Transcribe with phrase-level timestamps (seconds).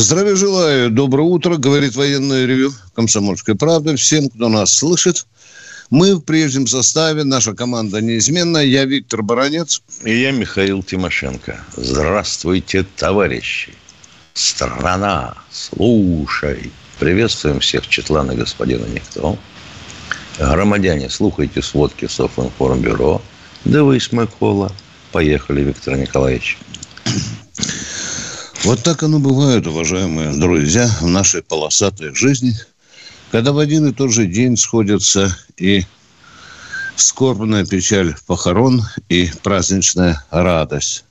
[0.00, 0.90] Здравия желаю.
[0.90, 3.96] Доброе утро, говорит военное ревю «Комсомольская правда».
[3.96, 5.26] Всем, кто нас слышит.
[5.90, 8.64] Мы в прежнем составе, наша команда неизменная.
[8.64, 9.82] Я Виктор Баранец.
[10.04, 11.64] И я Михаил Тимошенко.
[11.76, 13.74] Здравствуйте, товарищи.
[14.34, 16.70] Страна, слушай.
[17.00, 19.36] Приветствуем всех Четлана господина Никто.
[20.38, 23.20] Громадяне, слухайте сводки Софинформбюро.
[23.64, 24.70] Дивись, Микола.
[25.10, 26.56] Поехали, Виктор Николаевич.
[28.64, 32.54] Вот так оно бывает, уважаемые друзья, в нашей полосатой жизни,
[33.30, 35.84] когда в один и тот же день сходятся и
[36.96, 41.04] скорбная печаль похорон и праздничная радость.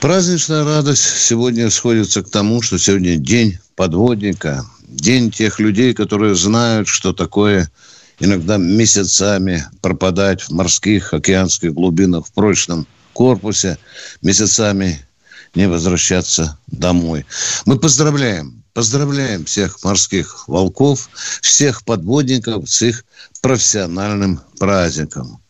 [0.00, 6.88] Праздничная радость сегодня сходится к тому, что сегодня день подводника, день тех людей, которые знают,
[6.88, 7.70] что такое–
[8.20, 13.78] иногда месяцами пропадать в морских, океанских глубинах в прочном корпусе,
[14.22, 15.06] месяцами
[15.54, 17.24] не возвращаться домой.
[17.64, 21.08] Мы поздравляем, поздравляем всех морских волков,
[21.40, 23.04] всех подводников с их
[23.40, 25.40] профессиональным праздником.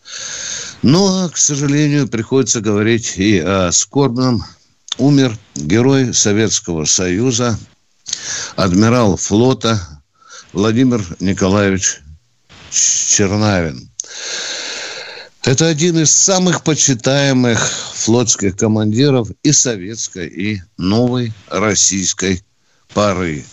[0.83, 4.45] Но, к сожалению, приходится говорить и о скорбном.
[4.99, 7.59] Умер герой Советского Союза,
[8.55, 9.81] адмирал флота
[10.53, 12.01] Владимир Николаевич
[12.71, 13.91] Чернавин.
[15.45, 17.61] Это один из самых почитаемых
[17.93, 22.43] флотских командиров и советской, и новой российской
[22.95, 23.45] поры.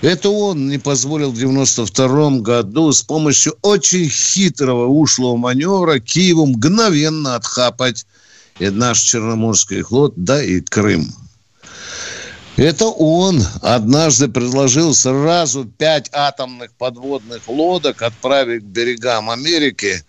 [0.00, 7.34] Это он не позволил в 92 году с помощью очень хитрого ушлого маневра Киеву мгновенно
[7.34, 8.06] отхапать
[8.58, 11.12] и наш Черноморский флот, да и Крым.
[12.56, 20.02] Это он однажды предложил сразу пять атомных подводных лодок отправить к берегам Америки.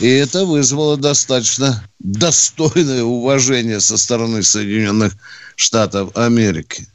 [0.00, 5.14] И это вызвало достаточно достойное уважение со стороны Соединенных
[5.56, 6.86] Штатов Америки.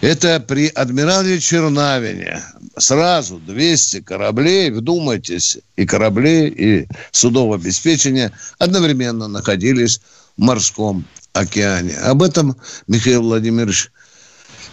[0.00, 2.42] Это при адмирале Чернавине
[2.78, 10.00] сразу 200 кораблей, вдумайтесь, и корабли, и судовое обеспечение одновременно находились
[10.36, 11.04] в морском
[11.34, 11.94] океане.
[11.98, 12.56] Об этом
[12.88, 13.91] Михаил Владимирович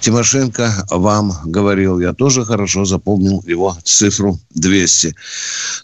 [0.02, 2.00] Тимошенко вам говорил.
[2.00, 5.16] Я тоже хорошо запомнил его цифру 200.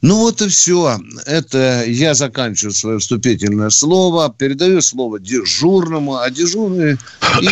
[0.01, 0.97] Ну вот и все.
[1.25, 4.33] Это я заканчиваю свое вступительное слово.
[4.37, 6.17] Передаю слово дежурному.
[6.17, 6.97] А дежурный
[7.41, 7.49] и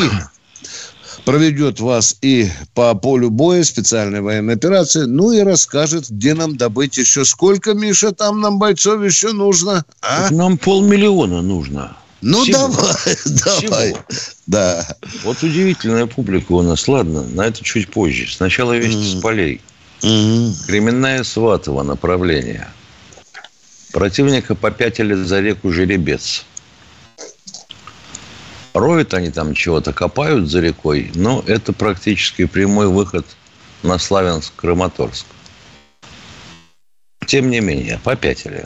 [1.25, 6.97] проведет вас и по полю боя специальной военной операции, ну и расскажет, где нам добыть
[6.97, 7.25] еще.
[7.25, 9.85] Сколько, Миша, там нам бойцов еще нужно?
[10.01, 10.29] А?
[10.31, 11.95] Нам полмиллиона нужно.
[12.25, 12.69] Ну, Всего.
[12.69, 13.17] давай,
[13.69, 13.93] давай.
[13.93, 14.05] Всего.
[14.47, 14.87] Да.
[15.23, 16.87] Вот удивительная публика у нас.
[16.87, 18.33] Ладно, на это чуть позже.
[18.33, 19.19] Сначала вести mm.
[19.19, 19.61] с полей.
[20.01, 20.65] Mm.
[20.65, 22.69] Кременная Сватово направление.
[23.91, 26.45] Противника попятили за реку Жеребец.
[28.73, 33.25] Роют они там чего-то, копают за рекой, но это практически прямой выход
[33.83, 35.25] на Славянск-Краматорск.
[37.27, 38.65] Тем не менее, попятили.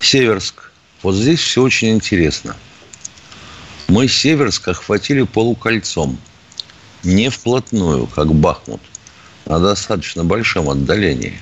[0.00, 0.65] Северск
[1.06, 2.56] вот здесь все очень интересно.
[3.86, 6.18] Мы Северск охватили полукольцом.
[7.04, 8.80] Не вплотную, как Бахмут,
[9.44, 11.38] а достаточно большом отдалении.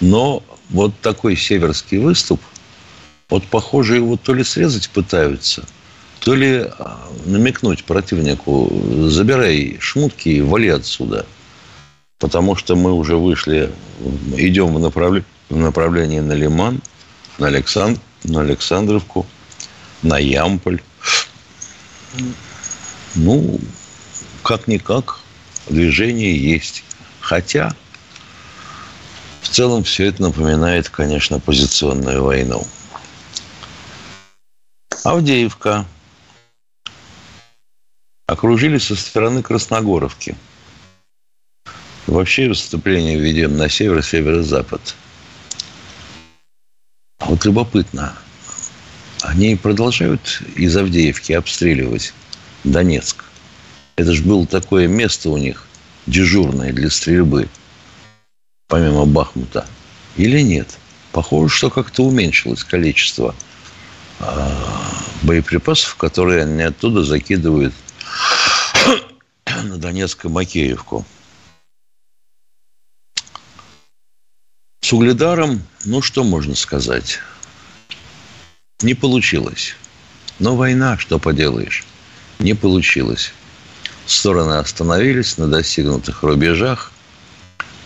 [0.00, 2.42] Но вот такой северский выступ,
[3.30, 5.64] вот похоже его то ли срезать пытаются,
[6.18, 8.70] то ли а, намекнуть противнику,
[9.08, 11.24] забирай шмутки и вали отсюда.
[12.18, 13.70] Потому что мы уже вышли,
[14.36, 16.82] идем в, направле, в направлении на Лиман,
[17.38, 19.26] на Александр, на Александровку,
[20.02, 20.82] на Ямполь.
[23.14, 23.60] Ну,
[24.42, 25.20] как-никак,
[25.68, 26.84] движение есть.
[27.20, 27.74] Хотя,
[29.40, 32.66] в целом, все это напоминает, конечно, позиционную войну.
[35.04, 35.86] Авдеевка.
[38.26, 40.36] Окружили со стороны Красногоровки.
[42.06, 44.94] Вообще выступление ведем на север, северо-запад–
[47.30, 48.12] вот любопытно,
[49.22, 52.12] они продолжают из Авдеевки обстреливать
[52.64, 53.24] Донецк.
[53.94, 55.68] Это же было такое место у них
[56.08, 57.48] дежурное для стрельбы,
[58.66, 59.64] помимо Бахмута.
[60.16, 60.76] Или нет?
[61.12, 63.36] Похоже, что как-то уменьшилось количество
[64.18, 64.48] э,
[65.22, 67.74] боеприпасов, которые они оттуда закидывают
[69.62, 71.06] на Донецкую Макеевку.
[74.90, 77.20] С угледаром, ну что можно сказать?
[78.82, 79.76] Не получилось.
[80.40, 81.84] Но война, что поделаешь,
[82.40, 83.32] не получилось.
[84.06, 86.90] Стороны остановились на достигнутых рубежах.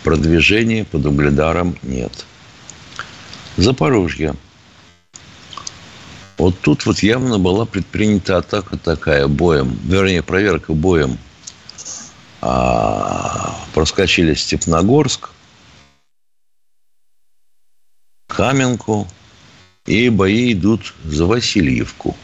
[0.03, 2.25] Продвижения под угледаром нет.
[3.59, 4.35] Запорожье.
[6.39, 11.19] Вот тут вот явно была предпринята атака такая боем, вернее, проверка боем.
[12.41, 15.34] А, проскочили Степногорск,
[18.37, 19.09] Каменку,
[19.87, 22.17] и бои идут за Васильевку.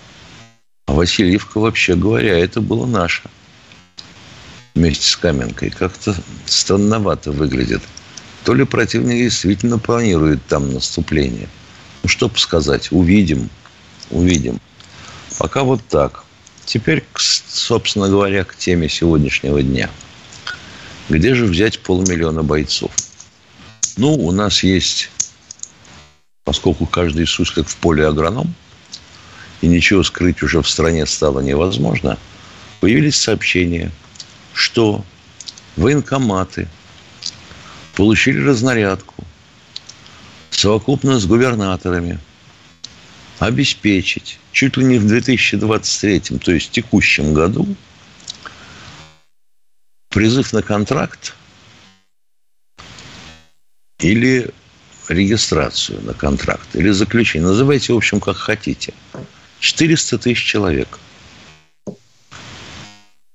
[0.87, 3.23] А Васильевка, вообще говоря, это было наше.
[4.75, 5.71] Вместе с Каменкой.
[5.71, 6.15] Как-то
[6.47, 7.83] странновато выглядит.
[8.45, 11.49] То ли противник действительно планирует там наступление.
[12.03, 13.51] Ну, что сказать, увидим–
[14.11, 14.61] увидим.
[15.39, 16.25] Пока вот так.
[16.65, 19.89] Теперь, собственно говоря, к теме сегодняшнего дня.
[21.09, 22.93] Где же взять полмиллиона бойцов?
[23.97, 25.11] Ну, у нас есть,
[26.51, 28.53] поскольку каждый Иисус как в поле агроном,
[29.61, 32.19] и ничего скрыть уже в стране стало невозможно,
[32.81, 33.93] появились сообщения,
[34.53, 35.05] что
[35.77, 36.67] военкоматы
[37.95, 39.15] получили разнарядку
[40.51, 42.19] совокупно с губернаторами–
[43.39, 47.77] обеспечить чуть ли не в 2023, то есть в текущем году,
[50.09, 51.37] призыв на контракт
[54.01, 54.53] или
[55.11, 57.49] регистрацию на контракт, или заключение.
[57.49, 58.95] Называйте, в общем, как хотите.
[59.59, 60.99] 400 тысяч человек.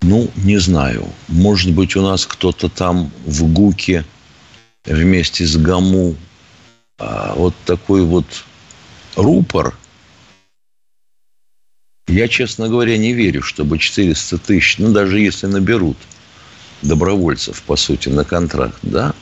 [0.01, 1.07] Ну, не знаю.
[1.27, 4.05] Может быть, у нас кто-то там в ГУКе
[4.85, 6.15] вместе с ГАМУ
[6.97, 8.25] а, вот такой вот
[9.15, 9.75] рупор–
[12.07, 15.97] я, честно говоря, не верю, чтобы 400 тысяч, ну, даже если наберут
[16.81, 19.13] добровольцев, по сути, на контракт, да?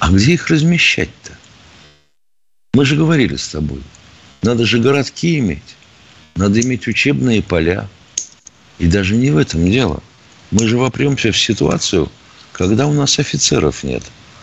[0.00, 1.32] А где их размещать-то?
[2.76, 3.80] Мы же говорили с тобой.
[4.42, 5.76] Надо же городки иметь.
[6.34, 7.88] Надо иметь учебные поля.
[8.78, 10.02] И даже не в этом дело.
[10.50, 12.12] Мы же вопремся в ситуацию,
[12.52, 14.02] когда у нас офицеров нет.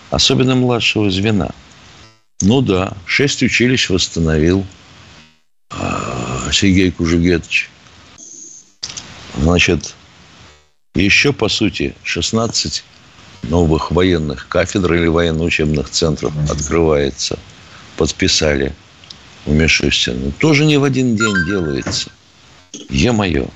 [0.09, 1.51] Особенно младшего звена.
[2.41, 4.65] Ну да, шесть училищ восстановил
[5.69, 7.69] а, Сергей Кужугетович.
[9.37, 9.93] Значит,
[10.95, 12.83] еще, по сути, 16
[13.43, 17.37] новых военных кафедр или военно-учебных центров открывается.
[18.03, 18.73] Подписали
[19.45, 20.33] у Мишустина.
[20.37, 22.11] Тоже не в один день делается.
[22.89, 23.47] Е-мое.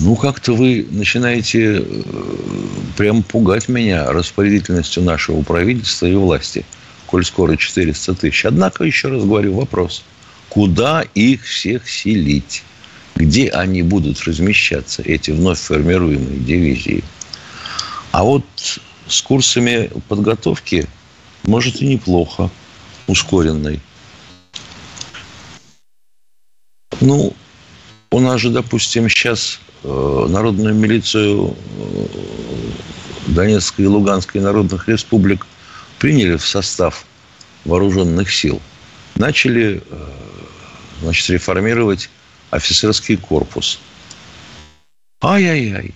[0.00, 2.02] Ну, как-то вы начинаете э,
[2.98, 6.66] прям пугать меня распорядительностью нашего правительства и власти,
[7.06, 8.44] коль скоро 400 тысяч.
[8.44, 10.04] Однако, еще раз говорю, вопрос.
[10.50, 12.62] Куда их всех селить?
[13.16, 17.04] где они будут размещаться, эти вновь формируемые дивизии.
[18.10, 18.44] А вот
[19.06, 20.88] с курсами подготовки
[21.44, 22.50] может и неплохо,
[23.06, 23.80] ускоренной.
[27.00, 27.34] Ну,
[28.10, 32.06] у нас же, допустим, сейчас э, народную милицию э,
[33.26, 35.46] Донецкой и Луганской народных республик
[35.98, 37.04] приняли в состав
[37.64, 38.60] вооруженных сил.
[39.16, 40.08] Начали э,
[41.02, 42.10] значит, реформировать
[42.50, 43.80] офицерский корпус.
[45.22, 45.94] Ай-яй-яй.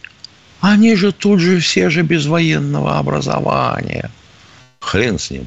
[0.60, 4.10] Они же тут же все же без военного образования.
[4.80, 5.46] Хрен с ним.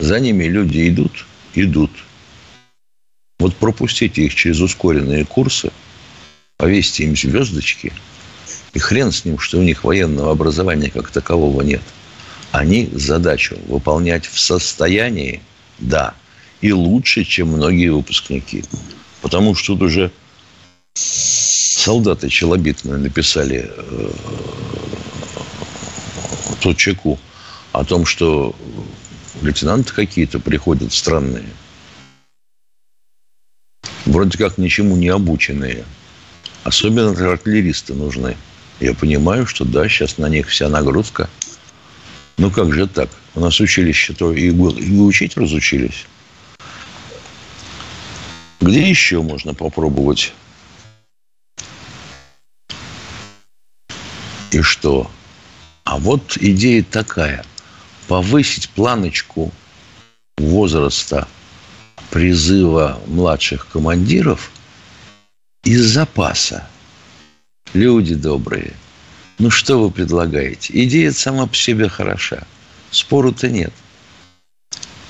[0.00, 1.24] За ними люди идут,
[1.54, 1.90] идут.
[3.38, 5.70] Вот пропустите их через ускоренные курсы,
[6.56, 7.92] повесьте им звездочки,
[8.72, 11.82] и хрен с ним, что у них военного образования как такового нет.
[12.52, 15.42] Они задачу выполнять в состоянии,
[15.78, 16.14] да,
[16.60, 18.64] и лучше, чем многие выпускники.
[19.20, 20.12] Потому что тут уже
[20.94, 24.10] солдаты челобитные написали э,
[26.62, 27.18] Толчаку
[27.72, 28.54] о том, что
[29.44, 31.48] лейтенанты какие-то приходят странные.
[34.06, 35.84] Вроде как ничему не обученные.
[36.62, 38.36] Особенно артиллеристы нужны.
[38.80, 41.28] Я понимаю, что да, сейчас на них вся нагрузка.
[42.36, 43.08] Ну как же так?
[43.34, 46.06] У нас училище-то и, и учить разучились.
[48.60, 50.32] Где еще можно попробовать?
[54.50, 55.10] И что?
[55.84, 57.44] А вот идея такая.
[58.08, 59.52] Повысить планочку
[60.36, 61.26] возраста
[62.10, 64.50] призыва младших командиров
[65.64, 66.68] из запаса.
[67.72, 68.74] Люди добрые.
[69.38, 70.72] Ну, что вы предлагаете?
[70.84, 72.46] Идея сама по себе хороша.
[72.90, 73.72] Спору-то нет.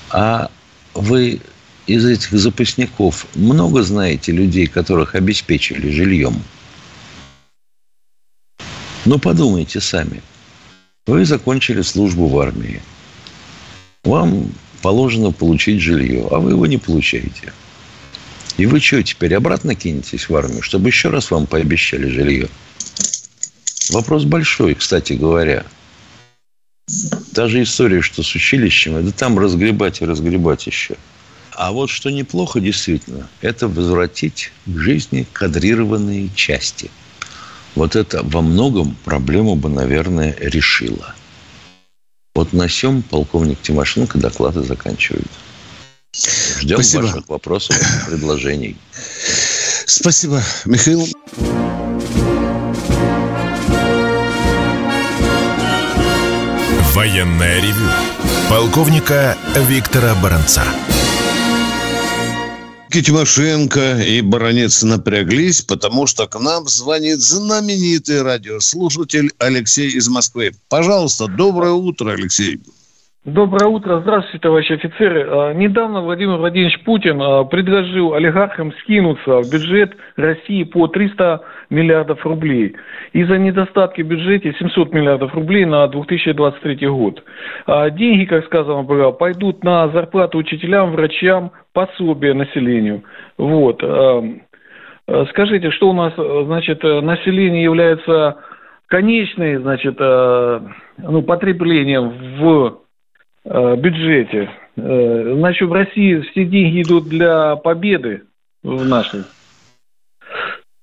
[0.09, 0.49] А
[0.93, 1.41] вы
[1.85, 6.41] из этих запасников много знаете людей, которых обеспечили жильем?
[9.05, 10.23] Но подумайте сами.
[11.07, 12.81] Вы закончили службу в армии.
[14.03, 17.53] Вам положено получить жилье, а вы его не получаете.
[18.57, 22.49] И вы что, теперь обратно кинетесь в армию, чтобы еще раз вам пообещали жилье?
[23.89, 25.65] Вопрос большой, кстати говоря.
[27.33, 30.95] Та же история, что с училищем, это там разгребать и разгребать еще.
[31.51, 36.89] А вот что неплохо действительно, это возвратить к жизни кадрированные части.
[37.75, 41.13] Вот это во многом проблему бы, наверное, решило.
[42.33, 45.27] Вот на всем полковник Тимошенко доклады заканчивает.
[46.13, 47.01] Ждем Спасибо.
[47.03, 48.77] ваших вопросов и предложений.
[49.85, 51.05] Спасибо, Михаил.
[56.93, 57.89] Военная ревю.
[58.49, 60.63] Полковника Виктора Баранца.
[63.01, 70.53] Тимошенко и Баранец напряглись, потому что к нам звонит знаменитый радиослушатель Алексей из Москвы.
[70.69, 72.61] Пожалуйста, доброе утро, Алексей.
[73.25, 74.01] Доброе утро.
[74.01, 75.27] Здравствуйте, товарищи офицеры.
[75.27, 81.41] А, недавно Владимир Владимирович Путин а, предложил олигархам скинуться в бюджет России по 300
[81.71, 82.75] миллиардов рублей.
[83.13, 87.23] Из-за недостатки в бюджете 700 миллиардов рублей на 2023 год.
[87.65, 93.01] А деньги, как сказано было, пойдут на зарплату учителям, врачам, пособие населению.
[93.39, 93.83] Вот.
[95.29, 98.35] Скажите, что у нас, значит, население является
[98.85, 102.84] конечной, значит, ну, потреблением в
[103.45, 104.49] бюджете.
[104.77, 108.23] Э, значит, в России все деньги идут для победы
[108.63, 109.23] в нашей,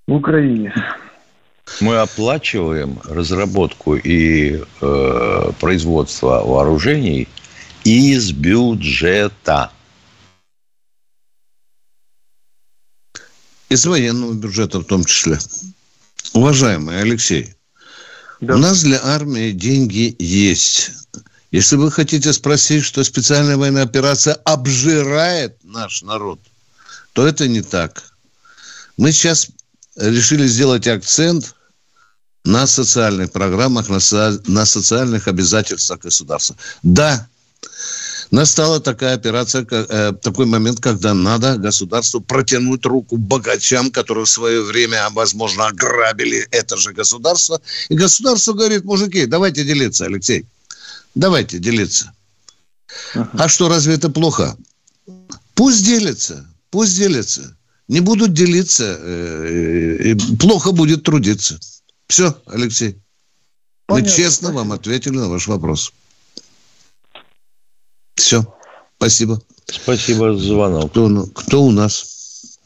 [0.06, 0.74] в Украине.
[1.80, 7.28] Мы оплачиваем разработку и э, производство вооружений
[7.84, 9.70] из бюджета.
[13.68, 15.38] Из военного бюджета в том числе.
[16.34, 17.54] Уважаемый Алексей,
[18.40, 18.54] да.
[18.54, 21.01] у нас для армии деньги есть.
[21.52, 26.40] Если вы хотите спросить, что специальная военная операция обжирает наш народ,
[27.12, 28.02] то это не так.
[28.96, 29.48] Мы сейчас
[29.94, 31.54] решили сделать акцент
[32.44, 36.56] на социальных программах, на, со, на социальных обязательствах государства.
[36.82, 37.28] Да,
[38.30, 44.62] настала такая операция, э, такой момент, когда надо государству протянуть руку богачам, которые в свое
[44.62, 47.60] время, возможно, ограбили это же государство.
[47.90, 50.46] И государство говорит, мужики, давайте делиться, Алексей.
[51.14, 52.12] Давайте делиться.
[53.14, 53.30] Ага.
[53.34, 54.56] А что, разве это плохо?
[55.54, 57.56] Пусть делятся, пусть делятся.
[57.88, 61.58] Не будут делиться, э, плохо будет трудиться.
[62.06, 62.98] Все, Алексей.
[63.86, 64.10] Понятно.
[64.10, 64.58] Мы честно спасибо.
[64.58, 65.92] вам ответили на ваш вопрос.
[68.14, 68.46] Все.
[68.96, 69.42] Спасибо.
[69.66, 70.90] Спасибо за звонок.
[70.92, 72.58] Кто, кто у нас?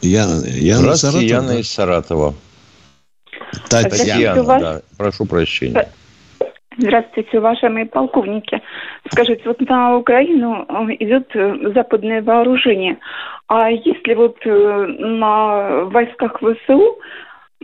[0.00, 1.42] Яна, Яна Здравствуйте, Саратова.
[1.42, 2.34] Яна из Саратова.
[3.68, 4.82] Татьяна, Татьяна да.
[4.96, 5.92] Прошу прощения.
[6.80, 8.62] Здравствуйте, уважаемые полковники.
[9.12, 12.96] Скажите, вот на Украину э, идет э, западное вооружение,
[13.48, 16.98] а если вот э, на войсках ВСУ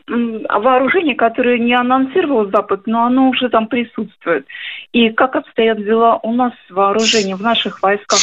[0.06, 4.46] вооружение, которое не анонсировал Запад, но оно уже там присутствует.
[4.92, 8.18] И как обстоят дела у нас с вооружением в наших войсках?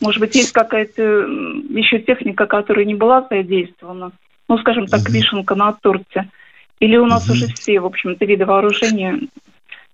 [0.00, 4.12] Может быть, есть какая-то еще техника, которая не была задействована?
[4.48, 6.26] Ну, скажем так, вишенка на торте.
[6.80, 9.20] Или у нас уже все, в общем-то, виды вооружения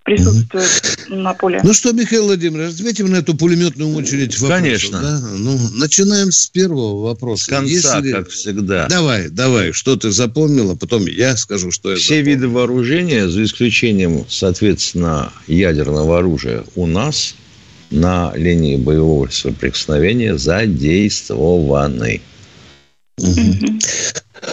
[0.05, 1.15] присутствует угу.
[1.15, 1.59] на поле.
[1.63, 4.63] Ну что, Михаил Владимирович, ответим на эту пулеметную очередь вопросов.
[4.63, 5.01] Конечно.
[5.01, 5.19] Да?
[5.19, 7.45] Ну, начинаем с первого вопроса.
[7.45, 8.11] С конца, Если...
[8.11, 8.87] как всегда.
[8.87, 12.25] Давай, давай, что ты запомнила, потом я скажу, что я Все запомнил.
[12.25, 17.35] виды вооружения, за исключением, соответственно, ядерного оружия, у нас
[17.89, 22.21] на линии боевого соприкосновения задействованы.
[23.17, 23.79] Угу.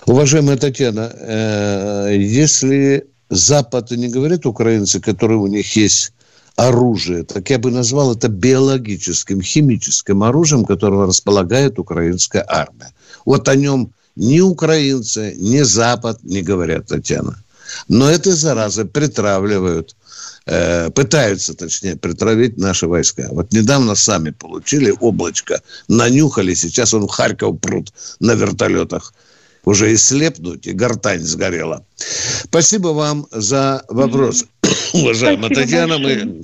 [0.07, 6.13] Уважаемая Татьяна, э, если Запад не говорят украинцы, которые у них есть
[6.57, 12.93] оружие, так я бы назвал это биологическим, химическим оружием, которого располагает украинская армия.
[13.25, 17.43] Вот о нем ни украинцы, ни Запад не говорят, Татьяна.
[17.89, 19.97] Но этой заразы притравливают,
[20.45, 23.29] э, пытаются, точнее, притравить наши войска.
[23.31, 29.15] Вот недавно сами получили облачко, нанюхали, сейчас он в Харьков прут на вертолетах
[29.65, 31.85] уже и слепнуть, и гортань сгорела.
[31.97, 34.45] Спасибо вам за вопрос,
[34.93, 35.99] уважаемая Спасибо Татьяна.
[35.99, 36.43] Мы,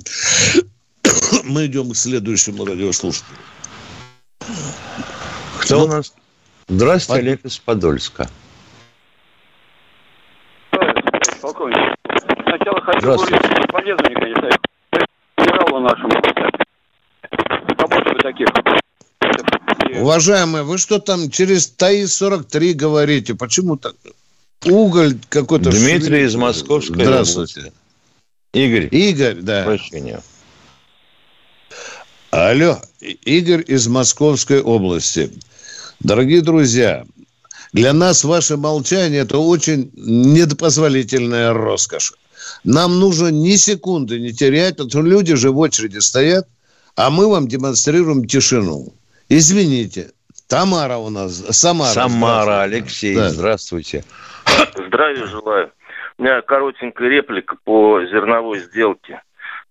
[1.43, 3.37] мы идем к следующему радиослушателю.
[5.59, 6.13] Кто ну, у нас?
[6.67, 7.27] Здравствуйте, Под...
[7.27, 8.29] Олег из Подольска.
[11.41, 11.77] Полковник,
[12.43, 13.01] сначала хочу
[13.71, 14.49] полезными, конечно,
[15.37, 16.21] генералу нашему.
[17.77, 18.68] Побольше таких.
[19.97, 23.35] Уважаемые, вы что там через ТАИ-43 говорите?
[23.35, 23.95] Почему так?
[24.65, 25.71] уголь какой-то...
[25.71, 27.59] Дмитрий из Московской Здравствуйте.
[27.59, 27.73] области.
[28.53, 28.87] Игорь.
[28.91, 29.63] Игорь, да.
[29.63, 30.21] Прощения.
[32.31, 35.31] Алло, Игорь из Московской области.
[35.99, 37.05] Дорогие друзья,
[37.73, 42.13] для нас ваше молчание– это очень недопозволительная роскошь.
[42.63, 46.47] Нам нужно ни секунды не терять, потому что люди же в очереди стоят,
[46.95, 48.93] а мы вам демонстрируем тишину.
[49.29, 50.07] Извините,
[50.49, 51.89] Тамара у нас, Самара.
[51.89, 53.29] Самара, Алексей, да.
[53.29, 54.03] здравствуйте.
[54.73, 55.71] Здравия желаю.
[56.17, 59.21] У меня коротенькая реплика по зерновой сделке.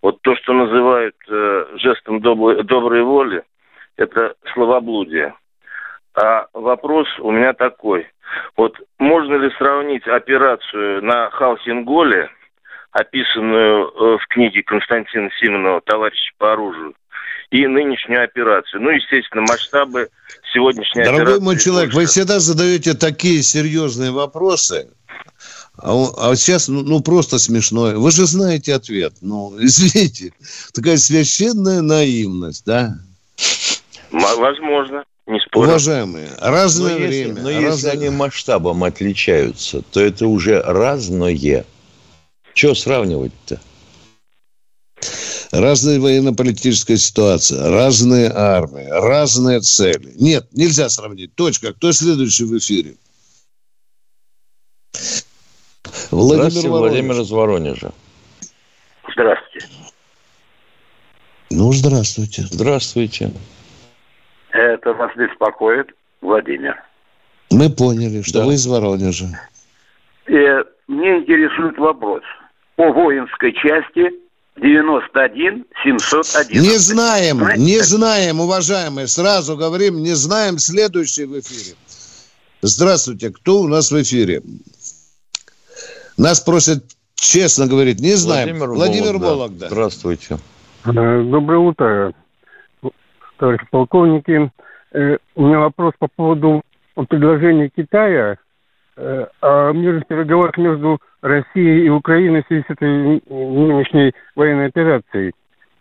[0.01, 3.43] Вот то, что называют э, жестом доброй, доброй воли,
[3.97, 5.35] это словоблудие.
[6.15, 8.07] А вопрос у меня такой.
[8.57, 12.31] Вот можно ли сравнить операцию на Халхинголе,
[12.93, 16.95] описанную э, в книге Константина Симонова «Товарищи по оружию»,
[17.51, 18.83] и нынешнюю операцию.
[18.83, 20.09] Ну, естественно, масштабы
[20.53, 21.41] сегодняшней Дорогой операции...
[21.41, 21.99] Дорогой мой человек, больше.
[21.99, 24.89] вы всегда задаете такие серьезные вопросы,
[25.81, 27.93] а, а сейчас, ну, ну, просто смешно.
[27.95, 29.15] Вы же знаете ответ.
[29.21, 30.33] Ну, извините.
[30.75, 32.99] Такая священная наивность, да?
[34.11, 35.05] Возможно.
[35.27, 35.69] Не спорю.
[35.69, 37.29] Уважаемые, разное но время.
[37.29, 37.71] Если, но разное...
[37.71, 41.67] если они масштабом отличаются, то это уже разное.
[42.55, 43.61] Что сравнивать-то?
[45.51, 50.13] Разная военно-политическая ситуация, разные армии, разные цели.
[50.21, 51.35] Нет, нельзя сравнить.
[51.35, 51.73] Точка.
[51.73, 52.97] Кто следующий в эфире?
[56.11, 56.91] Владимир Здравствуйте, Воронеж.
[56.91, 57.93] Владимир из Воронежа.
[59.11, 59.67] Здравствуйте.
[61.51, 62.43] Ну, здравствуйте.
[62.43, 63.33] Здравствуйте.
[64.51, 65.89] Это вас беспокоит,
[66.21, 66.77] Владимир.
[67.51, 68.47] Мы поняли, что да.
[68.47, 69.27] вы из Воронежа.
[70.27, 72.23] И э, мне интересует вопрос
[72.77, 74.28] о воинской части
[74.61, 76.51] 91 711.
[76.53, 77.63] Не знаем, Знаете?
[77.63, 79.07] не знаем, уважаемые.
[79.07, 80.59] Сразу говорим, не знаем.
[80.59, 81.77] Следующий в эфире.
[82.63, 84.43] Здравствуйте, кто у нас в эфире?
[86.17, 86.85] Нас просят
[87.15, 88.59] честно говорить, не знаем.
[88.59, 89.69] Владимир, Владимир Волок, Волок да.
[89.69, 89.69] да.
[89.71, 90.39] Здравствуйте.
[90.85, 92.13] Э, доброе утро,
[93.39, 94.51] товарищи полковники.
[94.93, 96.63] Э, у меня вопрос по поводу
[97.09, 98.39] предложения Китая
[98.99, 105.33] э, о мирных переговорах между Россией и Украиной в связи с этой нынешней военной операцией.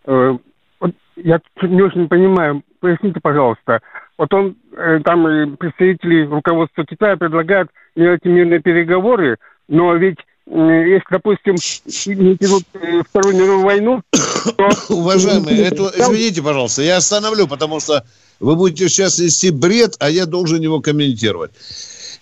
[0.04, 3.80] Вот я не очень понимаю, поясните, пожалуйста.
[4.16, 4.56] Вот он,
[5.04, 9.36] там представители руководства Китая предлагают эти мирные переговоры,
[9.68, 10.18] но ведь
[10.50, 14.70] если, допустим, идут э, Вторую мировую войну, то...
[14.94, 18.04] Уважаемые, это, извините, пожалуйста, я остановлю, потому что
[18.40, 21.50] вы будете сейчас нести бред, а я должен его комментировать.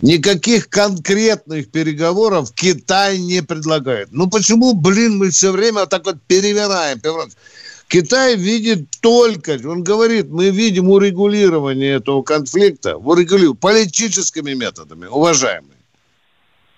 [0.03, 4.09] Никаких конкретных переговоров Китай не предлагает.
[4.11, 7.01] Ну почему, блин, мы все время так вот перевираем?
[7.89, 15.76] Китай видит только, он говорит, мы видим урегулирование этого конфликта, урегулирование политическими методами, уважаемые.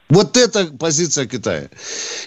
[0.08, 1.68] Вот это позиция Китая.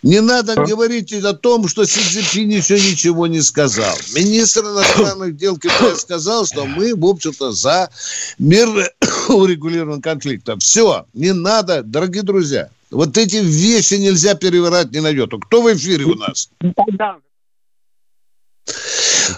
[0.03, 0.65] Не надо а?
[0.65, 3.95] говорить о том, что Си Цзиньпин еще ничего не сказал.
[4.13, 7.89] Министр иностранных дел Китая сказал, что мы, в общем-то, за
[8.37, 8.91] мирное
[9.29, 10.57] урегулирование конфликта.
[10.59, 12.69] Все, не надо, дорогие друзья.
[12.91, 15.39] Вот эти вещи нельзя перевирать ни на йоту.
[15.39, 16.49] Кто в эфире у нас?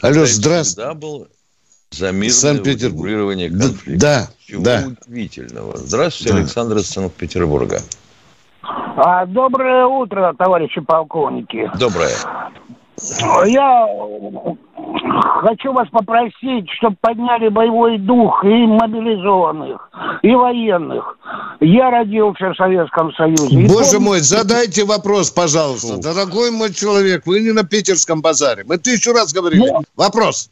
[0.01, 0.93] Алло, здравствуйте.
[0.95, 1.27] был
[1.91, 3.99] за мирное урегулирование конфликта.
[3.99, 4.91] Да, Чего да.
[5.07, 5.77] удивительного.
[5.77, 6.39] Здравствуйте, да.
[6.39, 7.81] Александр из Санкт-Петербурга.
[8.95, 11.69] А, доброе утро, товарищи полковники.
[11.79, 12.15] Доброе.
[13.45, 13.87] Я
[15.41, 19.89] хочу вас попросить, чтобы подняли боевой дух и мобилизованных,
[20.21, 21.17] и военных.
[21.59, 23.67] Я родился в Советском Союзе.
[23.67, 24.05] Боже помню...
[24.05, 25.95] мой, задайте вопрос, пожалуйста.
[25.95, 26.01] Фу.
[26.01, 28.63] Дорогой мой человек, вы не на питерском базаре.
[28.65, 29.59] Мы тысячу раз говорили.
[29.59, 30.49] Ну, вопрос.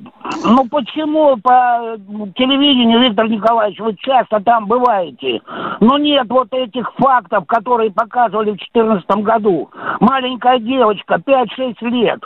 [0.00, 1.96] Ну почему по
[2.36, 5.42] телевидению, Виктор Николаевич, вы часто там бываете?
[5.80, 9.70] Но нет вот этих фактов, которые показывали в 2014 году.
[9.98, 12.22] Маленькая девочка, 5-6 лет,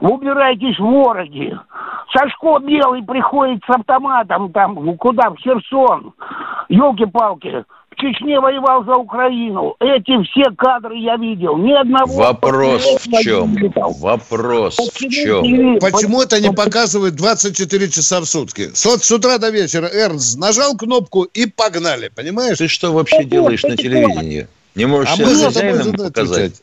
[0.00, 1.58] убирайтесь в вороги.
[2.12, 6.14] Сашко Белый приходит с автоматом там, куда, в Херсон.
[6.68, 7.64] Елки-палки.
[7.96, 9.76] Чечне воевал за Украину.
[9.80, 11.56] Эти все кадры я видел.
[11.58, 12.14] Ни одного...
[12.14, 13.56] Вопрос в чем?
[13.98, 15.42] Вопрос Почему?
[15.42, 15.78] в чем?
[15.80, 18.70] Почему это не показывают 24 часа в сутки?
[18.74, 22.58] С, с утра до вечера Эрнст нажал кнопку и погнали, понимаешь?
[22.58, 24.46] Ты что вообще делаешь на телевидении?
[24.74, 26.62] Не можешь а себя хозяином показать?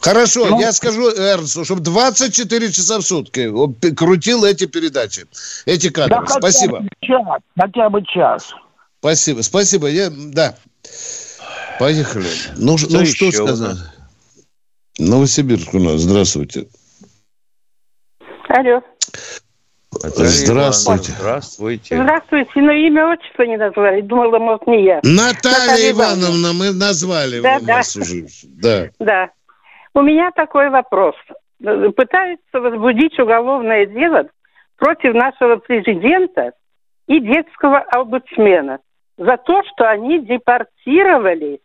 [0.00, 3.50] Хорошо, ну, я скажу Эрнсту, чтобы 24 часа в сутки
[3.94, 5.26] крутил эти передачи,
[5.66, 6.20] эти кадры.
[6.26, 6.78] Да Спасибо.
[6.78, 7.42] Хотя бы час.
[7.58, 8.54] Хотя бы час.
[9.02, 9.88] Спасибо, спасибо.
[9.88, 10.54] Я, да.
[11.80, 12.24] Поехали.
[12.56, 13.76] Ну, что ну что сказать?
[14.96, 16.02] Новосибирск у нас.
[16.02, 16.68] Здравствуйте.
[18.48, 18.80] Алло.
[19.92, 21.10] Наталья Здравствуйте.
[21.10, 21.96] Ивановна, Здравствуйте.
[21.96, 22.60] Здравствуйте.
[22.60, 24.02] Но имя, отчество не назвали.
[24.02, 25.00] Думала, может, не я.
[25.02, 28.02] Наталья, Наталья Ивановна, мы назвали Да, вас да.
[28.02, 28.26] уже.
[28.44, 28.88] Да.
[29.00, 29.30] Да.
[29.94, 31.16] У меня такой вопрос.
[31.58, 34.28] Пытаются возбудить уголовное дело
[34.76, 36.52] против нашего президента
[37.08, 38.78] и детского омбудсмена
[39.24, 41.60] за то, что они депортировали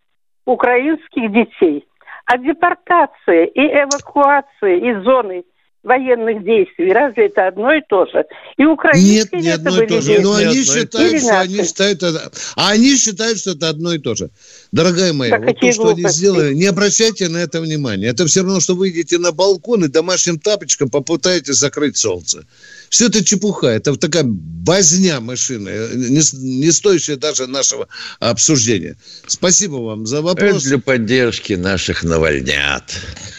[0.46, 1.86] украинских детей.
[2.26, 5.44] А депортация и эвакуация из зоны
[5.84, 8.26] военных действий, разве это одно и то же?
[8.58, 10.20] И Нет, украинские не это одно и то же.
[10.20, 12.32] Но они одно и считают, что они считают это...
[12.58, 14.30] А они считают, что это одно и то же.
[14.74, 16.18] Дорогая моя, Да вот то, что они глупости.
[16.18, 18.08] сделали, не обращайте на это внимания.
[18.08, 22.46] Это все равно, что выйдете на балкон и домашним тапочком попытаетесь закрыть солнце.
[22.90, 27.88] Все это чепуха, это такая базня машины, не, с- не стоящая даже нашего
[28.20, 28.96] обсуждения.
[29.28, 30.64] Спасибо вам за Это вопрос.
[30.64, 32.84] для поддержки наших навальнят.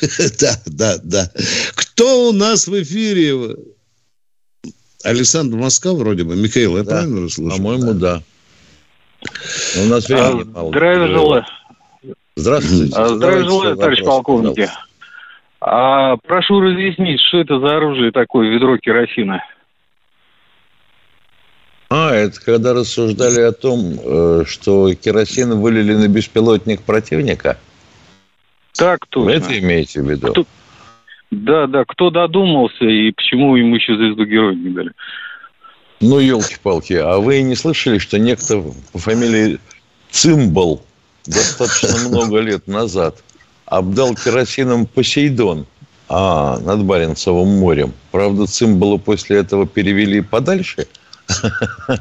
[0.40, 1.30] Да, да, да.
[1.74, 3.56] Кто у нас в эфире?
[5.02, 6.36] Александр Москва вроде бы.
[6.36, 7.56] Михаил, я правильно расслышал?
[7.56, 8.22] По-моему, да.
[9.76, 10.68] У нас времени мало.
[10.70, 11.44] Здравия желаю.
[12.36, 12.94] Здравствуйте.
[12.96, 14.54] А, Здравия желаю, товарищ полковники.
[14.60, 14.87] пожалуйста.
[15.60, 19.42] А, прошу разъяснить, что это за оружие такое, ведро керосина?
[21.90, 27.58] А, это когда рассуждали о том, э, что керосин вылили на беспилотник противника?
[28.76, 29.24] Так точно.
[29.30, 30.30] Вы это имеете в виду?
[30.32, 30.46] Кто-
[31.30, 34.92] Да, да, кто додумался и почему ему еще звезду героя не дали?
[36.00, 39.58] Ну, елки-палки, а вы не слышали, что некто по фамилии
[40.10, 40.82] Цимбал
[41.26, 43.16] достаточно много лет назад
[43.70, 45.66] обдал керосином Посейдон
[46.08, 47.92] а, над Баренцевым морем?
[48.10, 50.86] Правда, Цимбала после этого перевели подальше,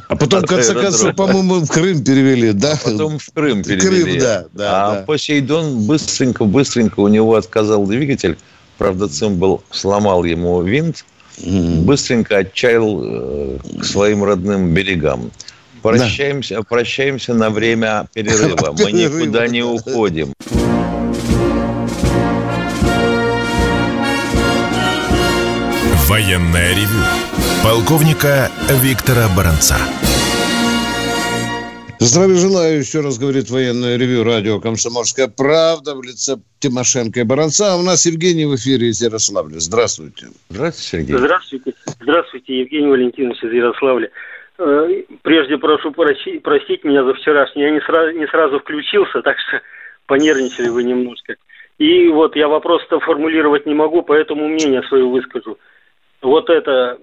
[0.07, 2.77] А потом, в конце концов, по-моему, в Крым перевели, да?
[2.83, 4.19] потом в Крым Крым, перевели.
[4.19, 5.01] да, да, а да.
[5.03, 8.37] Посейдон быстренько-быстренько у него отказал двигатель.
[8.77, 11.03] Правда, Цимбал сломал ему винт,
[11.43, 15.31] быстренько отчаял э, к своим родным берегам.
[15.81, 18.75] Прощаемся, прощаемся на время перерыва.
[18.79, 19.67] Мы никуда не да.
[19.67, 20.33] уходим.
[26.17, 27.05] Военное ревю
[27.63, 28.49] полковника
[28.81, 29.75] Виктора Баранца.
[31.99, 37.73] Здравия желаю, еще раз говорит военное ревю радио «Комсомольская правда» в лице Тимошенко и Баранца.
[37.73, 39.59] А у нас Евгений в эфире из Ярославля.
[39.59, 40.29] Здравствуйте.
[40.49, 41.17] Здравствуйте, Сергей.
[41.19, 41.73] Здравствуйте.
[42.01, 44.09] Здравствуйте, Евгений Валентинович из Ярославля.
[44.57, 44.87] Э,
[45.21, 47.61] Прежде прошу прощи- простить меня за вчерашний.
[47.61, 49.61] Я не сразу, не сразу включился, так что
[50.07, 51.35] понервничали вы немножко.
[51.77, 55.59] И вот я вопрос-то формулировать не могу, поэтому мнение свое выскажу.
[56.27, 56.97] Вот это,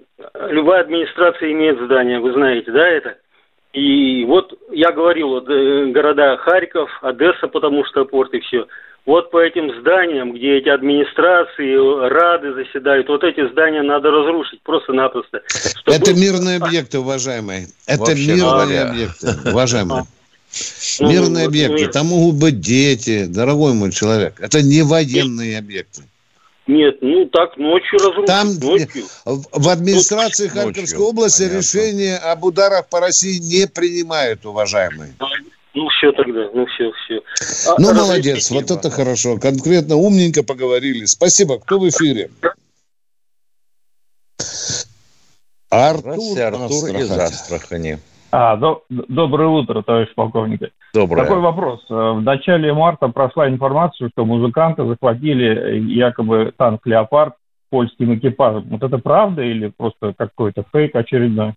[0.49, 3.15] любая администрация имеет здание, вы знаете, да, это?
[3.73, 8.67] И вот я говорил, вот э, города Харьков, Одесса, потому что порт и все.
[9.05, 11.75] Вот по этим зданиям, где эти администрации,
[12.09, 15.41] рады заседают, вот эти здания надо разрушить просто-напросто.
[15.47, 17.67] чтобы- Это мирные объекты, уважаемые.
[17.87, 18.89] Это Вообще мирные говоря.
[18.89, 20.03] объекты, уважаемые.
[21.01, 21.87] Ну, Мирные объекты.
[21.87, 24.39] Там могут быть дети, дорогой мой человек.
[24.39, 26.03] Это не военные объекты.
[26.67, 29.05] Нет, ну так ночью разрушить, Там ночью.
[29.25, 31.57] в в администрации Ночью, Харьковской области понятно.
[31.57, 35.13] решения об ударах по России не принимают, уважаемые.
[35.75, 37.75] Ну все тогда, ну все, все.
[37.77, 39.37] Ну, молодец, вот это хорошо.
[39.37, 41.05] Конкретно умненько поговорили.
[41.05, 41.59] Спасибо.
[41.59, 42.31] Кто в эфире?
[45.69, 47.33] Артур, Здравствуйте, Артур из Астрахань.
[47.33, 47.99] Астрахани.
[48.37, 50.59] А, до- доброе утро, товарищ полковник.
[50.93, 51.23] Доброе.
[51.23, 51.79] Такой вопрос.
[51.89, 57.33] Э, В начале марта прошла информация, что музыканты захватили э, якобы танк «Леопард»
[57.69, 58.65] польским экипажем.
[58.69, 61.53] Вот это правда или просто какой-то фейк очередной?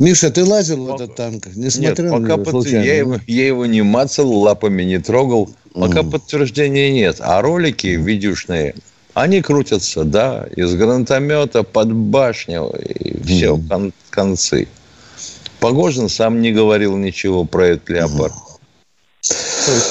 [0.00, 1.46] Миша, ты лазил в этот танк?
[1.54, 4.98] Не Нет, смотрел на пока него под- я, его, я его не мацал, лапами не
[4.98, 5.50] трогал.
[5.72, 6.10] Пока Мгм.
[6.10, 7.20] подтверждения нет.
[7.20, 8.74] А ролики видюшные,
[9.14, 13.68] они крутятся, да, из гранатомета под башню и все, Мгм.
[13.68, 14.66] кон- концы.
[15.60, 18.32] Погожин сам не говорил ничего про этот леопард.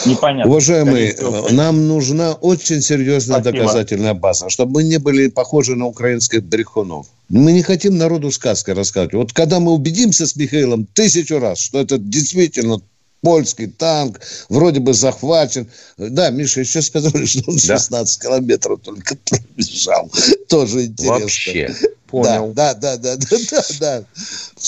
[0.06, 0.52] Непонятно.
[0.52, 1.16] Уважаемые,
[1.52, 3.64] нам нужна очень серьезная Спасибо.
[3.64, 7.06] доказательная база, чтобы мы не были похожи на украинских брехунов.
[7.30, 9.14] Мы не хотим народу сказки рассказывать.
[9.14, 12.82] Вот когда мы убедимся с Михаилом тысячу раз, что это действительно
[13.22, 15.68] польский танк, вроде бы захвачен.
[15.98, 17.78] Да, Миша еще сказали, что он Да.
[17.78, 20.10] 16 километров только пробежал.
[20.48, 21.20] Тоже интересно.
[21.20, 21.76] Вообще.
[22.08, 22.54] Понял.
[22.54, 24.04] Да, да, да, да, да, да.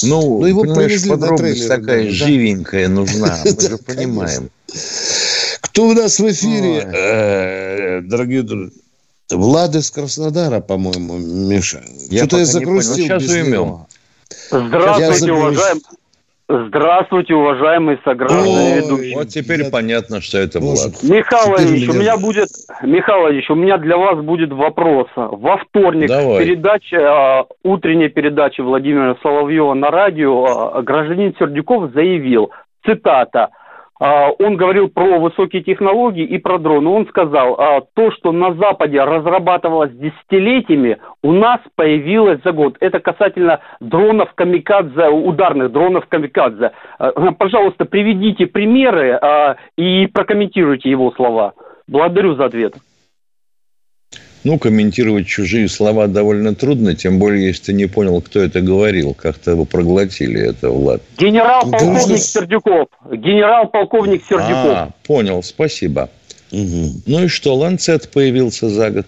[0.04, 2.10] Ну, Ну, его понимаешь, привезли на подробность трейлере, такая да.
[2.12, 3.40] живенькая нужна.
[3.46, 4.50] Мы же понимаем.
[5.62, 6.88] Кто у нас в эфире?
[6.94, 8.78] Э, Дорогие друзья.
[9.32, 11.82] Влад из Краснодара, по-моему, Миша.
[12.10, 12.82] Я Что-то я пока не понял.
[12.82, 13.86] загрустил Сейчас без уймем.
[14.52, 15.84] Здравствуйте, уважаемые,
[16.52, 19.16] Здравствуйте, уважаемые сограждане ведущие.
[19.16, 21.02] Вот теперь понятно, что это Влад.
[21.04, 22.50] Михаил Владимирович, у меня- будет,
[22.84, 25.08] Михаил Владимирович, у меня для вас будет вопрос.
[25.16, 26.44] Во вторник Давай.
[26.44, 32.52] передача, а, утренняя передача Владимира Соловьева на радио, а, гражданин Сердюков заявил,
[32.86, 33.50] цитата,
[34.02, 36.90] он говорил про высокие технологии и про дроны.
[36.90, 42.78] Он сказал, а, то, что на Западе разрабатывалось десятилетиями, у нас появилось за год.
[42.80, 46.72] Это касательно дронов камикадзе, ударных дронов камикадзе.
[46.98, 51.54] А, Пожалуйста, приведите примеры а, и прокомментируйте его слова.
[51.88, 52.74] Благодарю за ответ.
[54.44, 59.14] Ну, комментировать чужие слова довольно трудно, тем более, если ты не понял, кто это говорил.
[59.14, 61.02] Как-то вы проглотили это, Влад.
[61.18, 62.88] Генерал-полковник Сердюков.
[63.12, 64.76] Генерал-полковник Сердюков.
[64.76, 66.10] А, понял, спасибо.
[66.52, 69.06] Ну и что, Ланцет появился за год.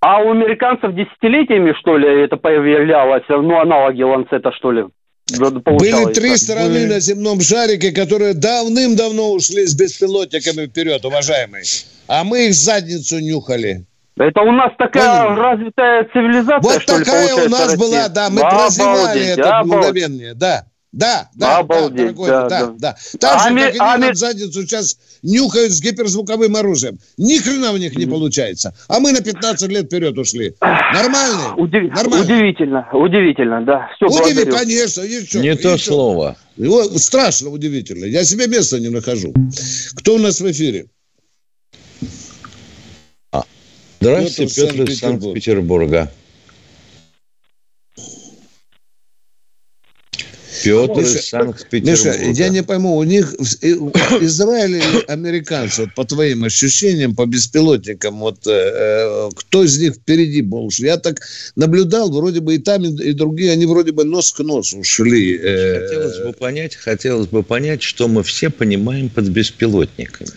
[0.00, 3.22] А у американцев десятилетиями, что ли, это появлялось?
[3.28, 4.84] Ну, аналоги Ланцета, что ли?
[5.30, 11.64] Были три страны на земном шарике, которые давным-давно ушли с беспилотниками вперед, уважаемые.
[12.08, 13.84] А мы их задницу нюхали.
[14.18, 15.40] Это у нас такая Поняли?
[15.40, 17.78] развитая цивилизация, Вот что ли, такая у нас Россия?
[17.78, 20.66] была, да, мы Обалдеть, прозевали это мгновение, да.
[20.92, 22.74] Да, да, Обалдеть, да, дорогой, да, да, да.
[22.78, 26.98] да, Так же, Ами- как они ами- нам задницу сейчас нюхают с гиперзвуковым оружием.
[27.16, 28.74] Ни хрена у них не получается.
[28.88, 30.54] А мы на 15 лет вперед ушли.
[30.60, 31.54] Нормально?
[31.56, 32.24] Удив- Нормально.
[32.26, 33.88] Удивительно, удивительно, да.
[33.96, 34.52] Все, Удиви, благодарю.
[34.54, 36.36] конечно, чё, Не и то слово.
[36.58, 38.04] Его страшно удивительно.
[38.04, 39.32] Я себе места не нахожу.
[39.96, 40.88] Кто у нас в эфире?
[44.00, 45.22] Здравствуйте, Петр, Петр из Санкт-Петербург.
[45.22, 46.12] Санкт-Петербурга.
[50.64, 52.18] Петр Миша, из Санкт-Петербурга.
[52.18, 53.72] Миша, я не пойму, у них и-
[54.26, 59.94] Израиль или американцы, вот по твоим ощущениям, по беспилотникам, вот э, э, кто из них
[59.94, 60.84] впереди больше?
[60.84, 61.20] Я так
[61.56, 65.36] наблюдал, вроде бы и там, и, другие, они вроде бы нос к носу ушли.
[65.42, 70.30] э, Хотелось бы понять, хотелось бы понять, что мы все понимаем под беспилотниками.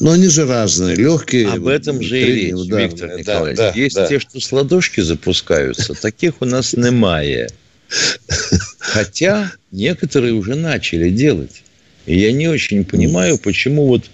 [0.00, 1.48] но они же разные, легкие.
[1.48, 2.88] Об этом же и речь, среднеударные.
[2.88, 3.56] Виктор Да, Николаевич.
[3.58, 4.06] да, Есть да.
[4.08, 7.48] те, что с ладошки запускаются, таких у нас немає.
[8.78, 11.62] Хотя некоторые уже начали делать.
[12.06, 14.04] И я не очень понимаю, почему вот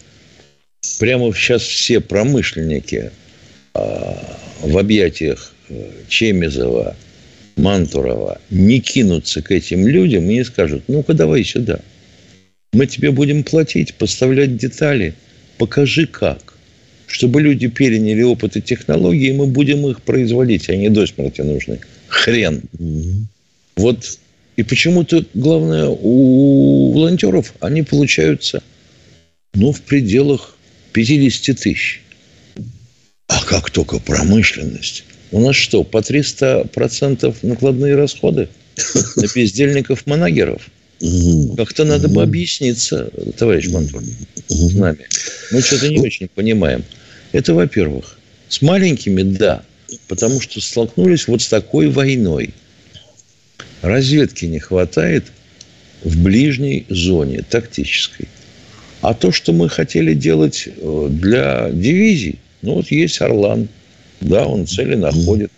[0.99, 3.13] прямо сейчас все промышленники
[3.75, 6.97] а, в объятиях э, Чемизова,
[7.57, 11.81] Мантурова не кинутся к этим людям и не скажут, ну-ка давай сюда.
[12.73, 15.15] Мы тебе будем платить, поставлять детали.
[15.59, 16.55] Покажи как.
[17.07, 20.71] Чтобы люди переняли опыт и технологии, мы будем их производить.
[20.71, 21.81] Они до смерти нужны.
[22.09, 22.63] Хрен.
[23.77, 24.19] Вот.
[24.57, 28.63] И почему-то, главное, у волонтеров они получаются,
[29.55, 30.57] ну, в пределах
[30.93, 32.03] 50 тысяч.
[33.29, 35.05] А как только промышленность?
[35.31, 38.49] У нас что, по 300% накладные расходы
[39.17, 40.69] на бездельников-манагеров?
[41.57, 44.03] Как-то надо бы объясниться, товарищ Мантур,
[44.47, 45.07] с нами.
[45.51, 46.85] Мы что-то не очень понимаем.
[47.33, 48.19] Это, во-первых.
[48.49, 49.65] С маленькими– да,
[50.07, 52.55] потому что столкнулись вот с такой войной.
[53.83, 55.25] Разведки не хватает
[56.03, 58.29] в ближней зоне тактической.
[59.01, 63.69] А то, что мы хотели делать э, для дивизий, ну вот есть Орлан,
[64.21, 65.51] да, он цели находит.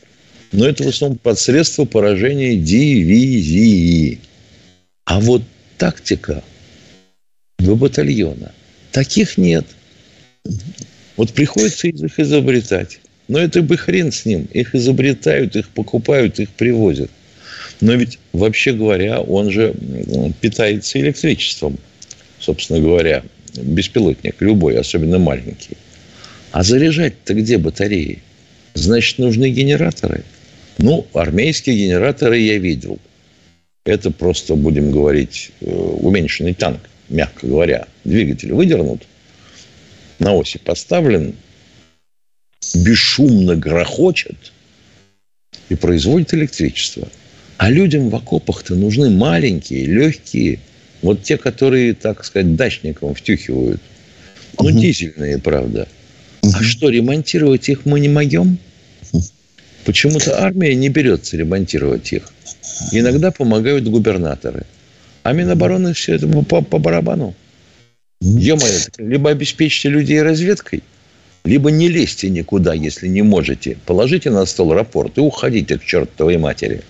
[0.52, 4.20] Но это в основном под средство поражения дивизии.
[5.04, 5.42] А вот
[5.76, 6.42] тактика
[7.58, 8.52] два батальона,
[8.90, 9.66] таких нет.
[11.16, 13.00] Вот приходится их изобретать.
[13.28, 14.48] Но это бы хрен с ним.
[14.52, 17.10] Их изобретают, их покупают, их привозят.
[17.80, 19.74] Но ведь, вообще говоря, он же
[20.40, 21.78] питается электричеством,
[22.38, 23.22] собственно говоря,
[23.56, 25.76] беспилотник любой, особенно маленький.
[26.52, 28.22] А заряжать-то где батареи?
[28.74, 30.24] Значит, нужны генераторы.
[30.78, 32.98] Ну, армейские генераторы я видел.
[33.84, 37.86] Это просто, будем говорить, э, уменьшенный танк, мягко говоря.
[38.04, 39.02] Двигатель выдернут,
[40.18, 41.34] на оси поставлен,
[42.74, 44.52] бесшумно грохочет
[45.68, 47.08] и производит электричество.
[47.56, 50.58] А людям в окопах-то нужны маленькие, легкие,
[51.02, 53.80] вот те, которые, так сказать, дачникам втюхивают.
[54.58, 55.88] Ну, дизельные, правда.
[56.42, 58.58] А что, ремонтировать их мы не могем?
[59.84, 62.28] Почему-то армия не берется ремонтировать их.
[62.92, 64.64] Иногда помогают губернаторы.
[65.22, 67.34] А Минобороны все это по, по барабану.
[68.20, 70.82] Ё-моё, либо обеспечьте людей разведкой,
[71.44, 73.76] либо не лезьте никуда, если не можете.
[73.84, 76.82] Положите на стол рапорт и уходите к чертовой матери.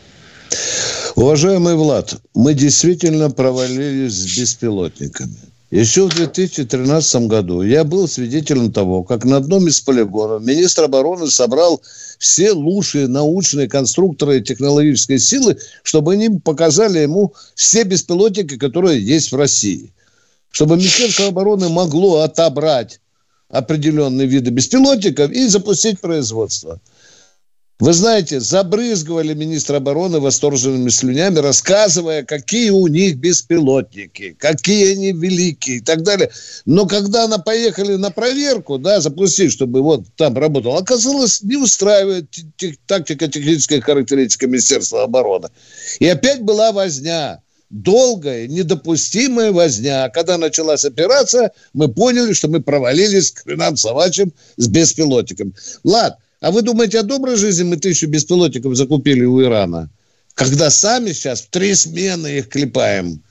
[1.16, 5.37] Уважаемый Влад, мы действительно провалились с беспилотниками.
[5.70, 11.31] Еще в 2013 году я был свидетелем того, как на одном из полигонов министр обороны
[11.31, 11.81] собрал
[12.18, 19.31] все лучшие научные конструкторы и технологические силы, чтобы они показали ему все беспилотники, которые есть
[19.31, 19.92] в России.
[20.50, 23.00] Чтобы Министерство обороны могло отобрать
[23.48, 26.81] определенные виды беспилотников и запустить производство.
[27.81, 35.79] Вы знаете, забрызгивали министра обороны восторженными слюнями, рассказывая, какие у них беспилотники, какие они великие
[35.79, 36.31] и так далее.
[36.67, 42.27] Но когда она поехали на проверку, да, запустить, чтобы вот там работал, оказалось, не устраивает
[42.87, 45.49] тактико-техническая характеристика Министерства обороны.
[45.99, 50.09] И опять была возня долгая, недопустимая возня.
[50.11, 55.55] Когда началась операция, мы поняли, что мы провалились к хренам собачьим с беспилотником.
[55.83, 59.89] Ладно, а вы думаете, о доброй жизни мы тысячу беспилотников закупили у Ирана?
[60.35, 63.23] Когда сами сейчас в три смены их клепаем.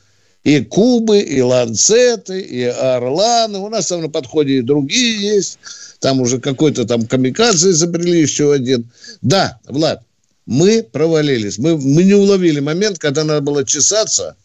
[0.43, 3.60] И Кубы, и Ланцеты, и Орланы.
[3.60, 5.60] У нас там на подходе и другие есть.
[5.99, 8.89] Там уже какой-то там камикадзе изобрели еще один.
[9.21, 10.02] Да, Влад,
[10.47, 11.60] мы провалились.
[11.60, 14.36] Мы, мы не уловили момент, когда надо было чесаться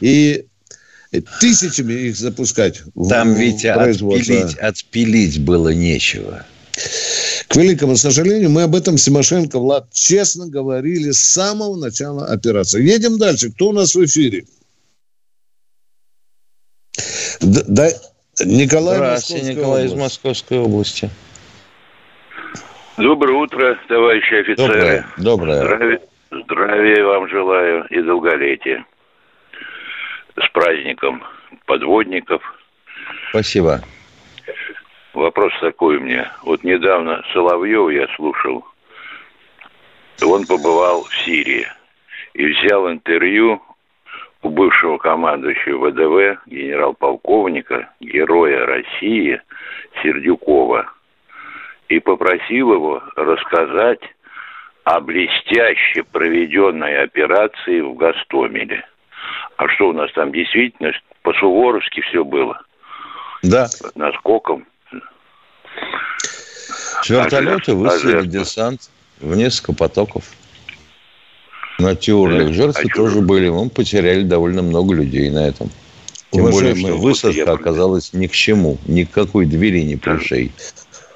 [0.00, 0.44] и
[1.40, 2.82] тысячами их запускать.
[3.08, 6.44] Там в, ведь в отпилить, отпилить было нечего.
[7.48, 12.82] К великому сожалению, мы об этом Симошенко, Влад, честно говорили с самого начала операции.
[12.82, 13.52] Едем дальше.
[13.52, 14.44] Кто у нас в эфире?
[17.40, 17.88] Да,
[18.44, 19.94] Николай Здравствуйте, Николай область.
[19.94, 21.10] из Московской области.
[22.96, 24.56] Доброе утро, товарищи офицеры.
[24.56, 25.06] Доброе.
[25.18, 25.62] Доброе.
[25.62, 28.84] Здравия, здравия вам желаю и долголетия.
[30.36, 31.22] С праздником
[31.66, 32.42] подводников.
[33.30, 33.82] Спасибо.
[35.16, 36.30] Вопрос такой у меня.
[36.42, 38.66] Вот недавно Соловьев я слушал.
[40.22, 41.66] Он побывал в Сирии
[42.34, 43.62] и взял интервью
[44.42, 49.40] у бывшего командующего ВДВ, генерал-полковника, героя России
[50.02, 50.92] Сердюкова,
[51.88, 54.02] и попросил его рассказать
[54.84, 58.84] о блестяще проведенной операции в Гастомеле.
[59.56, 62.60] А что у нас там действительно по-суворовски все было?
[63.42, 63.66] Да.
[63.94, 64.66] Наскоком.
[67.02, 70.24] С вертолета высадили десант в несколько потоков.
[71.78, 73.48] На Тюрлях жертвы а тоже были.
[73.48, 75.70] Мы потеряли довольно много людей на этом.
[76.32, 78.78] Тем Уважаемые, более, что высадка оказалась ни к чему.
[78.86, 80.52] Никакой двери не пришей.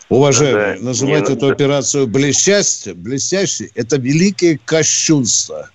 [0.09, 5.71] Уважаемые, называть эту операцию блестяще, блестяще, это великое кощунство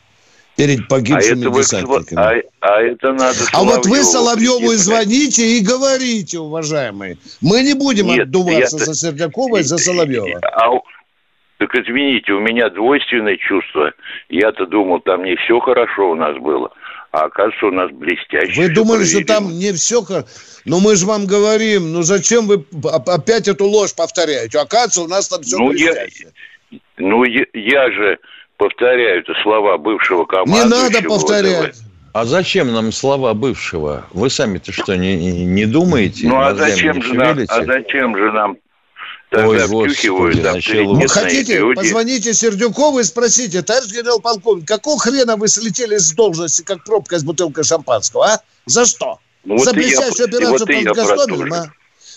[0.56, 2.20] перед погибшими а десантниками.
[2.20, 7.18] а, а это надо А вот вы Соловьеву и звоните и говорите, уважаемые.
[7.42, 8.86] Мы не будем Нет, отдуваться я...
[8.86, 10.42] за Сердякова и за Соловьева.
[10.56, 10.70] А,
[11.58, 13.92] так извините, у меня двойственное чувство.
[14.30, 16.72] Я-то думал, там не все хорошо у нас было.
[17.12, 18.62] А оказывается, у нас блестяще.
[18.62, 20.28] Вы думали, что там не все хорошо?
[20.66, 24.60] Ну, мы же вам говорим, ну зачем вы опять эту ложь повторяете?
[24.60, 26.28] Оказывается, у нас там все ну, блестяще.
[26.72, 28.20] Я, ну, я, я же
[28.58, 30.66] повторяю это слова бывшего командующего.
[30.66, 31.76] Не надо повторять.
[32.14, 34.06] А зачем нам слова бывшего?
[34.14, 36.28] Вы сами-то что, не, не думаете?
[36.28, 38.58] Ну, а зачем, же нам, а зачем же нам
[39.30, 41.76] тогда Ой, втюхивают там ну, хотите, люди.
[41.76, 47.24] позвоните Сердюкову и спросите, товарищ генерал-полковник, какого хрена вы слетели с должности, как пробка с
[47.24, 48.42] бутылкой шампанского, а?
[48.66, 49.20] За что?
[49.44, 51.72] Ну, За вот блестящую я, операцию вот под Гастомелем, а?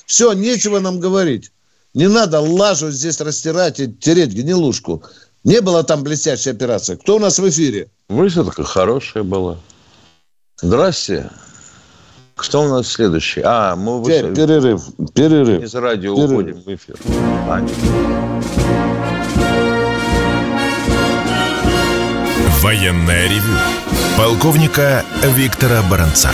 [0.07, 1.51] Все, нечего нам говорить.
[1.95, 5.03] Не надо лажу здесь растирать и тереть гнилушку.
[5.49, 6.97] Не было там блестящей операции.
[6.97, 7.89] Кто у нас в эфире?
[8.11, 9.57] Высадка хорошая была.
[10.61, 11.31] Здрасте.
[12.37, 13.41] Кто у нас следующий?
[13.43, 14.35] А, мы Теперь, вы...
[14.35, 14.83] перерыв.
[15.15, 15.63] Перерыв.
[15.63, 16.33] Из радио перерыв.
[16.33, 16.97] уходим в эфир.
[17.49, 17.67] А,
[22.61, 23.57] Военная ревю.
[24.19, 26.31] Полковника Виктора Баранца.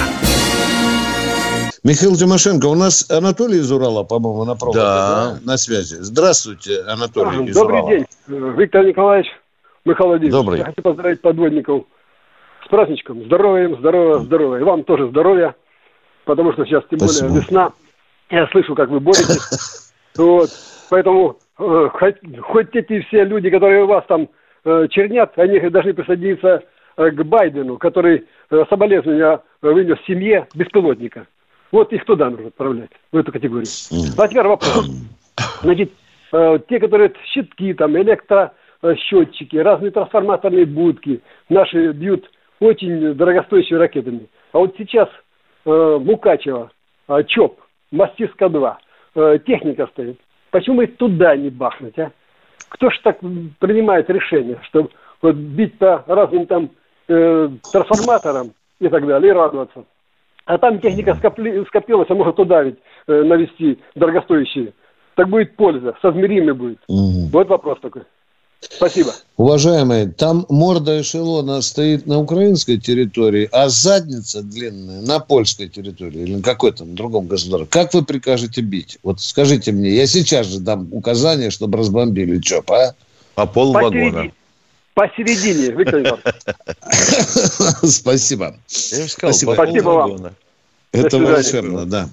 [1.85, 5.35] Михаил Тимошенко, у нас Анатолий из Урала, по-моему, на проводе, да.
[5.35, 5.97] да, на связи.
[5.97, 7.91] Здравствуйте, Анатолий из Добрый Урала.
[7.91, 8.07] день,
[8.57, 9.29] Виктор Николаевич,
[9.85, 10.33] Михаил Владимирович.
[10.33, 10.59] Добрый.
[10.61, 11.85] Я хочу поздравить подводников
[12.65, 13.23] с праздничком.
[13.25, 14.61] Здоровья здоровья, здоровья.
[14.63, 15.55] И вам тоже здоровья,
[16.25, 17.29] потому что сейчас тем Спасибо.
[17.29, 17.73] более весна.
[18.31, 19.93] Я слышу, как вы боретесь.
[20.17, 20.49] Вот.
[20.89, 24.29] Поэтому э, хоть, хоть эти все люди, которые у вас там
[24.65, 26.63] э, чернят, они должны присоединиться
[26.97, 31.27] э, к Байдену, который э, соболезнования вынес семье беспилотника.
[31.75, 33.67] Вот их туда нужно отправлять, в эту категорию.
[34.17, 34.89] А теперь вопрос.
[35.61, 35.91] Значит,
[36.33, 44.29] э, те, которые щитки, там, электросчетчики, разные трансформаторные будки, наши бьют очень дорогостоящими ракетами.
[44.53, 45.09] А вот сейчас
[45.67, 46.71] э, Мукачево,
[47.09, 47.59] э, ЧОП,
[47.91, 48.75] Мастиска-2,
[49.17, 50.21] э, техника стоит.
[50.53, 52.13] Почему их туда не бахнуть, а?
[52.69, 53.19] Кто ж так
[53.59, 54.91] принимает решение, чтобы
[55.23, 56.71] вот бить по разным там
[57.09, 59.85] э, трансформаторам и так далее, и радоваться?
[60.47, 62.77] А там техника скопли, скопилась, а может туда ведь
[63.07, 64.73] э, навести дорогостоящие.
[65.17, 66.79] Так будет польза, соизмеримый будет.
[66.89, 67.29] Угу.
[67.33, 68.03] Вот вопрос такой.
[68.61, 69.13] Спасибо.
[69.37, 76.37] Уважаемые, там морда эшелона стоит на украинской территории, а задница длинная на польской территории или
[76.37, 77.69] на какой-то другом государстве.
[77.71, 78.99] Как вы прикажете бить?
[79.03, 82.95] Вот скажите мне, я сейчас же дам указание, чтобы разбомбили ЧОП, а?
[83.37, 84.31] А пол вагона.
[84.95, 86.21] Посередине, Виктор
[87.83, 88.57] Спасибо.
[88.93, 89.55] Я сказал, Спасибо.
[89.55, 90.35] Спасибо вам.
[90.93, 92.09] Это волшебно, да.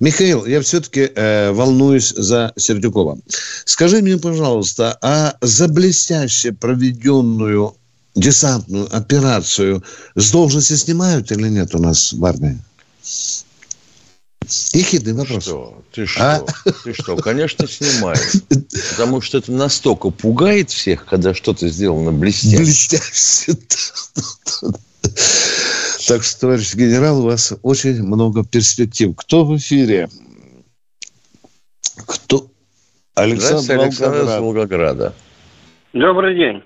[0.00, 3.18] Михаил, я все-таки э, волнуюсь за Сердюкова.
[3.64, 7.76] Скажи мне, пожалуйста, а за блестяще проведенную
[8.16, 9.84] десантную операцию
[10.16, 12.58] с должности снимают или нет у нас в армии?
[14.72, 15.44] Ехидный вопрос.
[15.44, 15.82] Что?
[15.92, 16.22] Ты что?
[16.22, 16.44] А?
[16.84, 17.16] Ты что?
[17.16, 18.20] Конечно, снимают.
[18.90, 22.58] Потому что это настолько пугает всех, когда что-то сделано блестяще.
[22.58, 23.52] Блестяще.
[26.06, 29.14] Так что, товарищ генерал, у вас очень много перспектив.
[29.16, 30.08] Кто в эфире?
[32.06, 32.46] Кто?
[33.14, 34.40] Александр, Александр Волгоград.
[34.40, 35.14] Волгограда.
[35.92, 36.62] Добрый день.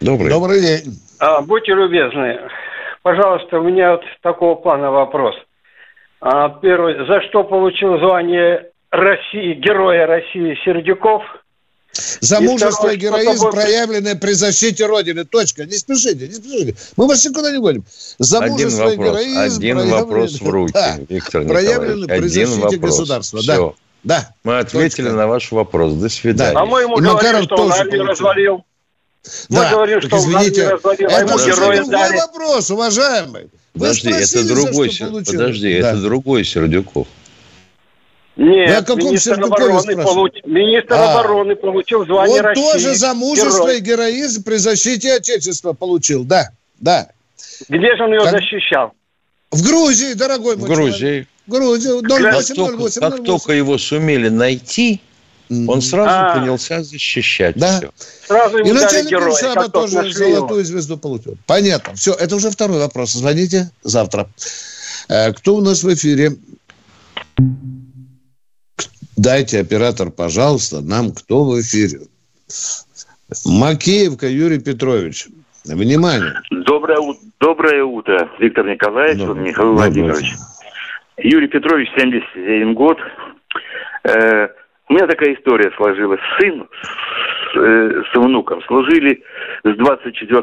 [0.00, 0.28] Добрый.
[0.30, 1.00] Добрый день.
[1.18, 2.38] А, будьте любезны.
[3.02, 5.34] Пожалуйста, у меня вот такого плана вопрос.
[6.26, 7.06] А, первый.
[7.06, 11.22] За что получил звание России, Героя России Сердюков–
[12.20, 13.52] за мужество и героизм, тобой...
[13.52, 15.24] проявленное при защите Родины.
[15.24, 15.64] Точка.
[15.64, 16.74] Не спешите, не спешите.
[16.96, 17.84] Мы вас никуда не гоним.
[18.18, 19.58] За один мужество вопрос, и героизм...
[19.58, 22.80] Один вопрос в руки, да, Виктор Проявленный при защите вопрос.
[22.80, 23.40] государства.
[23.40, 23.74] Все.
[24.02, 24.18] Да.
[24.18, 24.34] да.
[24.42, 25.16] Мы ответили точка.
[25.16, 25.92] на ваш вопрос.
[25.92, 26.54] До свидания.
[26.54, 26.62] Да.
[26.62, 28.64] А мы ему и говорим, что он развалил.
[29.48, 32.16] Мы да, говорим, что извините, развалил, а это же другой дали.
[32.16, 33.48] вопрос, уважаемый.
[33.74, 34.90] Подожди, это другой,
[35.26, 35.90] подожди, да.
[35.90, 37.08] это другой Сердюков.
[38.36, 40.32] Нет, Вы о каком министр обороны, получ...
[40.44, 41.12] министр а.
[41.12, 42.62] обороны получил звание Он России.
[42.62, 43.78] тоже за мужество Герой.
[43.78, 46.50] и героизм при защите Отечества получил, да,
[46.80, 47.10] да.
[47.68, 48.32] Где же он его как...
[48.32, 48.92] защищал?
[49.52, 51.28] В Грузии, дорогой мой В Грузии.
[51.46, 55.00] В Грузии, 08, как, 08, только, как только его сумели найти,
[55.50, 57.78] он сразу а, принялся защищать да.
[57.78, 57.90] все.
[58.26, 60.62] Сразу и начальник Генштаба тоже золотую его.
[60.62, 61.36] звезду получил.
[61.46, 61.94] Понятно.
[61.94, 63.12] Все, это уже второй вопрос.
[63.12, 64.28] Звоните завтра.
[65.08, 66.32] Э, кто у нас в эфире?
[69.16, 72.00] Дайте, оператор, пожалуйста, нам кто в эфире.
[73.44, 75.28] Макеевка Юрий Петрович.
[75.64, 76.34] Внимание.
[76.50, 76.98] Доброе,
[77.40, 79.42] доброе утро, Виктор Николаевич, доброе.
[79.42, 79.86] Михаил доброе.
[79.86, 80.34] Владимирович.
[81.16, 82.98] Юрий Петрович, 71 год.
[84.04, 84.48] Э,
[84.88, 86.20] у меня такая история сложилась.
[86.38, 89.22] Сын с, э, с внуком служили
[89.64, 90.42] с 24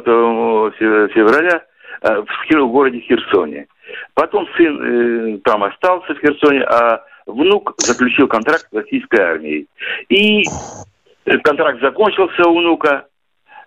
[1.10, 1.64] февраля
[2.02, 3.68] э, в, в городе Херсоне.
[4.14, 9.68] Потом сын э, там остался в Херсоне, а внук заключил контракт с российской армией.
[10.10, 10.44] И
[11.44, 13.06] контракт закончился у внука,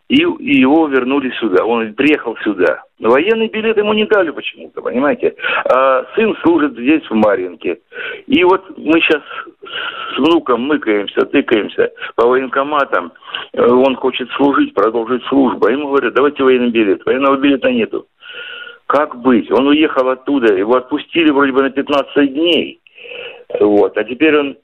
[0.08, 1.64] и, и его вернули сюда.
[1.64, 2.82] Он приехал сюда.
[2.98, 5.34] Военный билет ему не дали почему-то, понимаете.
[5.64, 7.78] А сын служит здесь, в Маринке.
[8.26, 9.22] И вот мы сейчас
[10.14, 13.12] с внуком мыкаемся, тыкаемся по военкоматам.
[13.54, 15.66] Он хочет служить, продолжить службу.
[15.66, 17.04] А ему говорят, давайте военный билет.
[17.06, 18.06] Военного билета нету.
[18.86, 19.50] Как быть?
[19.50, 22.80] Он уехал оттуда, его отпустили вроде бы на 15 дней.
[23.58, 23.96] Вот.
[23.96, 24.56] А теперь он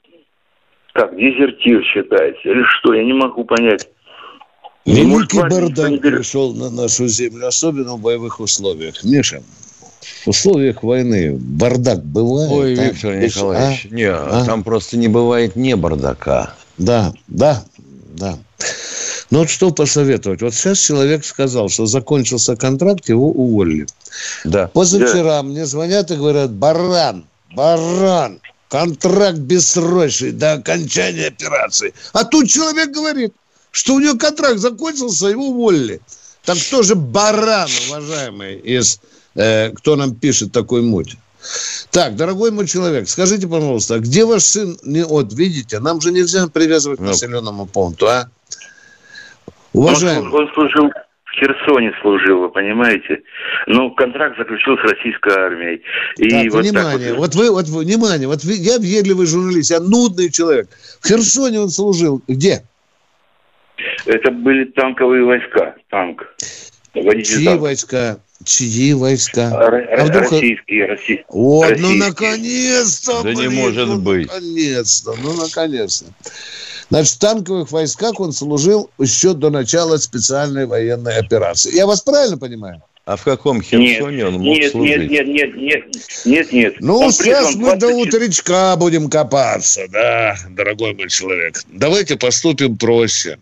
[0.93, 3.87] как, дезертир считается или что, я не могу понять.
[4.85, 9.03] Великий бардак пришел на нашу землю, особенно в боевых условиях.
[9.03, 9.43] Миша,
[10.25, 12.51] в условиях войны бардак бывает?
[12.51, 13.95] Ой, там, Виктор Николаевич, а?
[13.95, 14.43] не, а?
[14.45, 16.55] там просто не бывает не бардака.
[16.77, 17.63] Да, да,
[18.13, 18.39] да.
[19.29, 20.41] Ну вот что посоветовать?
[20.41, 23.87] Вот сейчас человек сказал, что закончился контракт, его уволили.
[24.43, 24.67] Да.
[24.67, 25.43] Позавчера да.
[25.43, 27.25] мне звонят и говорят, баран,
[27.55, 31.93] баран, контракт бессрочный до окончания операции.
[32.13, 33.33] А тут человек говорит,
[33.71, 36.01] что у него контракт закончился, его уволили.
[36.43, 38.99] Так кто же баран, уважаемый, из,
[39.35, 41.15] э, кто нам пишет такой муть?
[41.89, 44.77] Так, дорогой мой человек, скажите, пожалуйста, а где ваш сын?
[44.83, 47.07] Не, вот, видите, нам же нельзя привязывать к ну.
[47.07, 48.29] населенному пункту, а?
[49.73, 50.31] Уважаемый.
[50.31, 50.91] Он, он служил
[51.31, 53.21] в Херсоне служил, вы понимаете?
[53.67, 55.81] Ну, контракт заключил с российской армией.
[56.17, 57.35] И так, вот внимание, так вот...
[57.35, 60.67] вот вы, вот внимание, вот вы, я въедливый журналист, я нудный человек.
[60.99, 62.21] В Херсоне он служил.
[62.27, 62.63] Где?
[64.05, 66.35] Это были танковые войска, танк.
[66.93, 67.61] Водитель Чьи танк.
[67.61, 68.19] войска?
[68.43, 69.51] Чьи войска?
[69.53, 70.31] Р- а вдруг...
[70.31, 71.25] Российские, российские.
[71.29, 71.97] Вот, ну, российские.
[71.97, 73.23] ну наконец-то!
[73.23, 74.27] Да блин, не может ну, быть.
[74.27, 76.05] Наконец-то, ну наконец-то.
[76.89, 81.73] Значит, в танковых войсках он служил еще до начала специальной военной операции.
[81.73, 82.81] Я вас правильно понимаю?
[83.05, 85.09] А в каком Херсоне нет, он мог нет, служить?
[85.09, 85.85] Нет, нет, нет, нет,
[86.25, 86.75] нет, нет.
[86.79, 87.79] Ну, он сейчас мы 20...
[87.79, 91.63] до утречка будем копаться, да, дорогой мой человек.
[91.67, 93.39] Давайте поступим проще.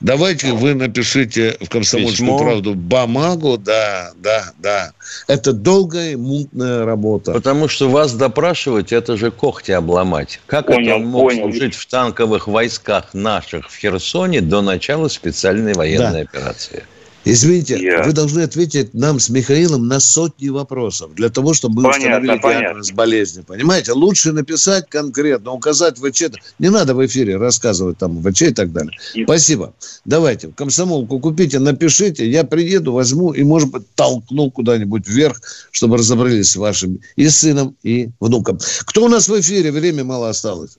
[0.00, 2.38] Давайте вы напишите в «Комсомольскую Письмо.
[2.38, 4.92] правду» бумагу, да, да, да.
[5.28, 7.32] Это долгая, мутная работа.
[7.32, 10.40] Потому что вас допрашивать, это же когти обломать.
[10.46, 11.42] Как это Понял, он мог понял.
[11.44, 16.30] служить в танковых войсках наших в Херсоне до начала специальной военной Да.
[16.30, 16.84] операции?
[17.24, 22.18] Извините, вы должны ответить нам с Михаилом на сотни вопросов для того, чтобы мы Понятно,
[22.18, 22.66] установили понятно.
[22.66, 23.42] диагноз болезни.
[23.42, 23.92] Понимаете?
[23.92, 26.24] Лучше написать конкретно, указать в ВЧ.
[26.58, 28.92] Не надо в эфире рассказывать там в ВЧ и так далее.
[29.24, 29.72] Спасибо.
[30.04, 36.50] Давайте, комсомолку купите, напишите, я приеду, возьму и, может быть, толкну куда-нибудь вверх, чтобы разобрались
[36.50, 38.58] с вашим и сыном, и внуком.
[38.80, 39.72] Кто у нас в эфире?
[39.72, 40.76] Время мало осталось.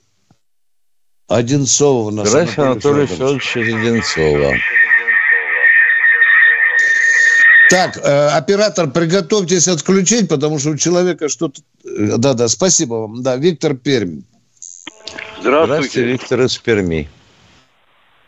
[1.27, 2.31] Одинцова у нас.
[2.31, 4.53] Граф Анатолий Федорович Одинцова.
[7.69, 11.61] Так, э, оператор, приготовьтесь отключить, потому что у человека что-то...
[11.83, 13.23] э, Да-да, спасибо вам.
[13.23, 14.21] Да, Виктор Пермь.
[15.39, 17.07] Здравствуйте, Виктор из Перми.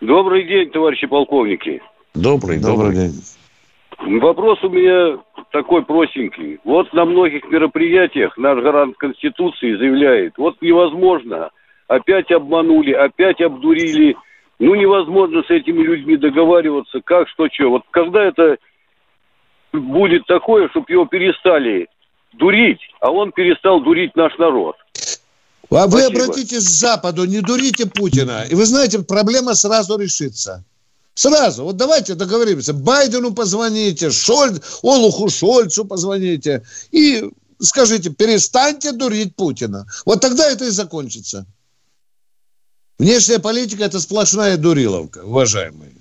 [0.01, 1.81] Добрый день, товарищи полковники.
[2.13, 2.93] Добрый, добрый.
[2.93, 3.13] день.
[4.21, 5.19] Вопрос у меня
[5.51, 6.59] такой простенький.
[6.63, 11.49] Вот на многих мероприятиях наш гарант Конституции заявляет, вот невозможно,
[11.87, 14.15] опять обманули, опять обдурили,
[14.59, 17.69] ну невозможно с этими людьми договариваться, как, что, что.
[17.69, 18.57] Вот когда это
[19.73, 21.87] будет такое, чтобы его перестали
[22.33, 24.75] дурить, а он перестал дурить наш народ.
[25.69, 26.23] А вы Спасибо.
[26.23, 28.45] обратитесь к Западу, не дурите Путина.
[28.49, 30.63] И вы знаете, проблема сразу решится.
[31.13, 31.63] Сразу.
[31.63, 32.73] Вот давайте договоримся.
[32.73, 34.59] Байдену позвоните, Шоль...
[34.83, 36.63] Олуху Шольцу позвоните.
[36.91, 37.23] И
[37.59, 39.87] скажите, перестаньте дурить Путина.
[40.05, 41.45] Вот тогда это и закончится.
[42.99, 45.93] Внешняя политика– это сплошная дуриловка, уважаемые.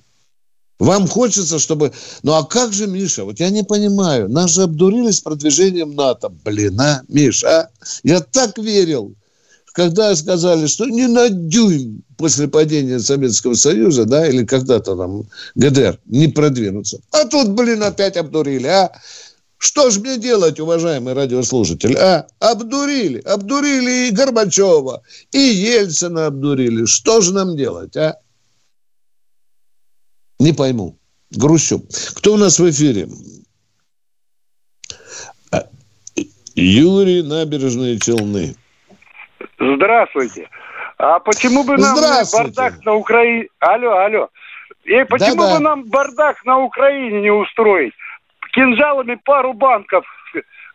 [0.79, 1.93] Вам хочется, чтобы...
[2.22, 3.24] Ну, а как же, Миша?
[3.24, 4.29] Вот я не понимаю.
[4.29, 6.29] Нас же обдурили с продвижением НАТО.
[6.45, 7.70] Блин, а, Миша?
[8.03, 9.14] Я так верил.
[9.72, 15.24] Когда сказали, что не на дюйм после падения Советского Союза, да, или когда-то там
[15.55, 17.01] ГДР, не продвинуться.
[17.11, 18.91] А тут, блин, опять обдурили, а?
[19.59, 22.27] Что ж мне делать, уважаемый радиослушатель, а?
[22.39, 25.03] Обдурили, обдурили и Горбачева,
[25.33, 26.87] и Ельцина обдурили.
[26.87, 28.18] Что же нам делать, а?
[30.39, 30.97] Не пойму.
[31.30, 31.80] Грущу.
[32.16, 33.07] Кто у нас в эфире?
[35.53, 35.64] А,
[36.55, 38.55] Юрий Набережные Челны.
[39.59, 40.49] Здравствуйте.
[40.99, 41.97] А почему бы нам
[42.32, 43.49] бардак на Украине...
[43.61, 44.28] Алло, алло.
[44.84, 45.55] И почему Да-да.
[45.55, 47.93] бы нам бардак на Украине не устроить?
[48.53, 50.05] Кинжалами пару банков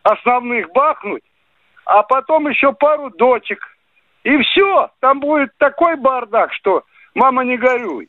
[0.02, 1.22] основных бахнуть,
[1.84, 3.60] а потом еще пару дочек.
[4.24, 4.90] И все.
[5.00, 6.84] Там будет такой бардак, что
[7.14, 8.08] мама не горюй.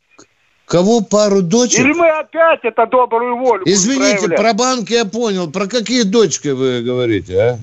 [0.66, 1.80] Кого пару дочек?
[1.80, 5.51] Или мы опять это добрую волю Извините, про банки я понял.
[5.51, 7.57] Про какие дочки вы говорите, а?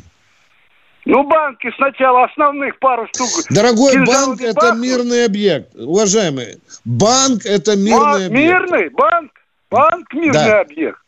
[1.06, 3.28] Ну, банки сначала основных пару штук.
[3.48, 5.74] Дорогой банк– это мирный объект.
[5.74, 8.32] Уважаемые, банк– это мирный объект.
[8.32, 8.88] Мирный?
[8.90, 9.32] Банк?
[9.70, 10.60] Банк мирный Да.
[10.60, 10.98] объект.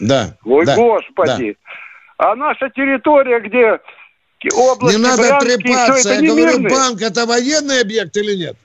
[0.00, 0.36] Да.
[0.44, 1.56] Ой, да, господи.
[2.18, 3.78] А наша территория, где
[4.54, 6.08] область Не надо Брянские, всё трепаться.
[6.10, 6.70] Я говорю, мирный?
[6.70, 8.56] банк– это военный объект или нет?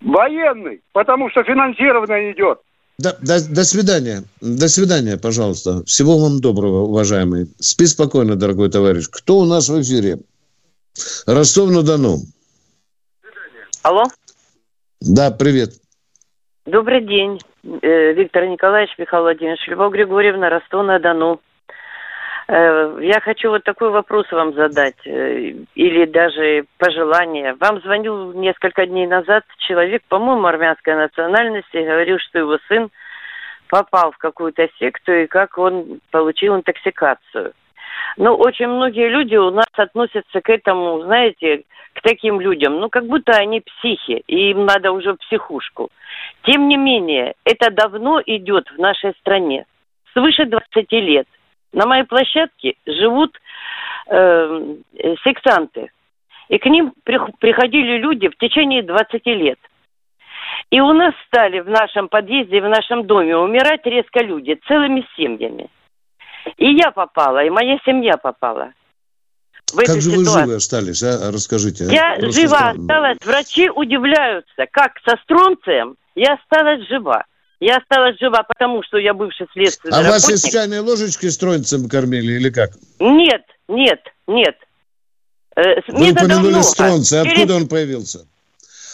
[0.00, 2.60] Военный, потому что финансирование идет.
[2.98, 4.24] Да, до, до свидания.
[4.40, 5.84] До свидания, пожалуйста.
[5.84, 7.46] Всего вам доброго, уважаемый.
[7.58, 9.06] Спи спокойно, дорогой товарищ.
[9.10, 10.18] Кто у нас в эфире?
[11.26, 12.18] Ростов-на-Дону.
[13.82, 14.04] Алло,
[15.00, 15.70] Да, привет.
[16.66, 17.40] добрый день.
[17.82, 21.40] Э, Виктор Николаевич, Михаил Владимирович, Любовь Григорьевна, Ростов-на-Дону.
[22.52, 27.54] Э, Я хочу вот такой вопрос вам задать, э, или даже пожелание.
[27.60, 32.90] Вам звонил несколько дней назад человек, по-моему, армянской национальности, говорил, что его сын
[33.68, 37.52] попал в какую-то секту, и как он получил интоксикацию.
[38.16, 41.62] Ну, очень многие люди у нас относятся к этому, знаете,
[41.94, 45.90] к таким людям, ну, как будто они психи, и им надо уже психушку.
[46.42, 49.66] Тем не менее, это давно идет в нашей стране,
[50.12, 51.28] свыше 20 лет.
[51.72, 53.36] На моей площадке живут
[54.08, 55.90] э, э, сектанты,
[56.48, 59.58] и к ним прих- приходили люди в течение 20 лет.
[60.70, 65.68] И у нас стали в нашем подъезде, в нашем доме умирать резко люди, целыми семьями.
[66.56, 68.72] И я попала, и моя семья попала
[69.72, 70.44] в Как же вы ситуацию.
[70.44, 71.30] живы остались, а?
[71.32, 71.84] Расскажите.
[71.84, 73.18] Я Просто жива осталась.
[73.24, 77.24] Врачи удивляются, как со стронцием я осталась жива.
[77.60, 81.88] Я осталась жива, потому что я бывший следственный А вас из чайной ложечки с троицем
[81.88, 82.70] кормили или как?
[82.98, 84.56] Нет, нет, нет.
[85.56, 87.20] Э, Вы упомянули стронций.
[87.20, 88.26] Откуда Через- он появился?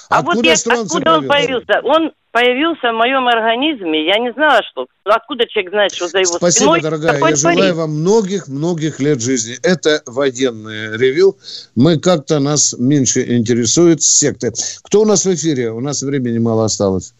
[0.08, 1.80] А вот Откуда я, стронций откуда он появился?
[1.84, 4.04] Он появился в моем организме.
[4.06, 4.86] Я не знала, что.
[5.04, 7.12] Откуда человек знает, что за его Спасибо, спиной дорогая.
[7.14, 7.80] такой Я желаю творится?
[7.80, 9.56] вам многих-многих лет жизни.
[9.62, 11.36] Это военное ревю.
[11.76, 14.52] Мы как-то нас меньше интересуют секты.
[14.82, 15.70] Кто у нас в эфире?
[15.70, 17.14] У нас времени мало осталось.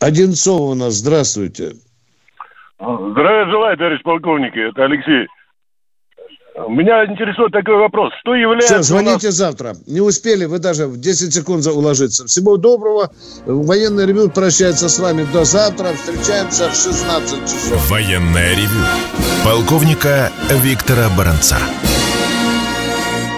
[0.00, 1.72] Одинцова у нас, здравствуйте.
[2.78, 5.26] Здравия желаю, товарищ полковник, это Алексей.
[6.68, 8.12] Меня интересует такой вопрос.
[8.20, 8.74] Что является...
[8.74, 9.34] Все, звоните нас...
[9.34, 9.74] завтра.
[9.86, 12.26] Не успели, вы даже в 10 секунд уложиться.
[12.26, 13.10] Всего доброго.
[13.44, 15.92] Военный ревю прощается с вами до завтра.
[15.92, 17.90] Встречаемся в 16 часов.
[17.90, 18.84] Военное ревю.
[19.44, 21.58] Полковника Виктора Баранца.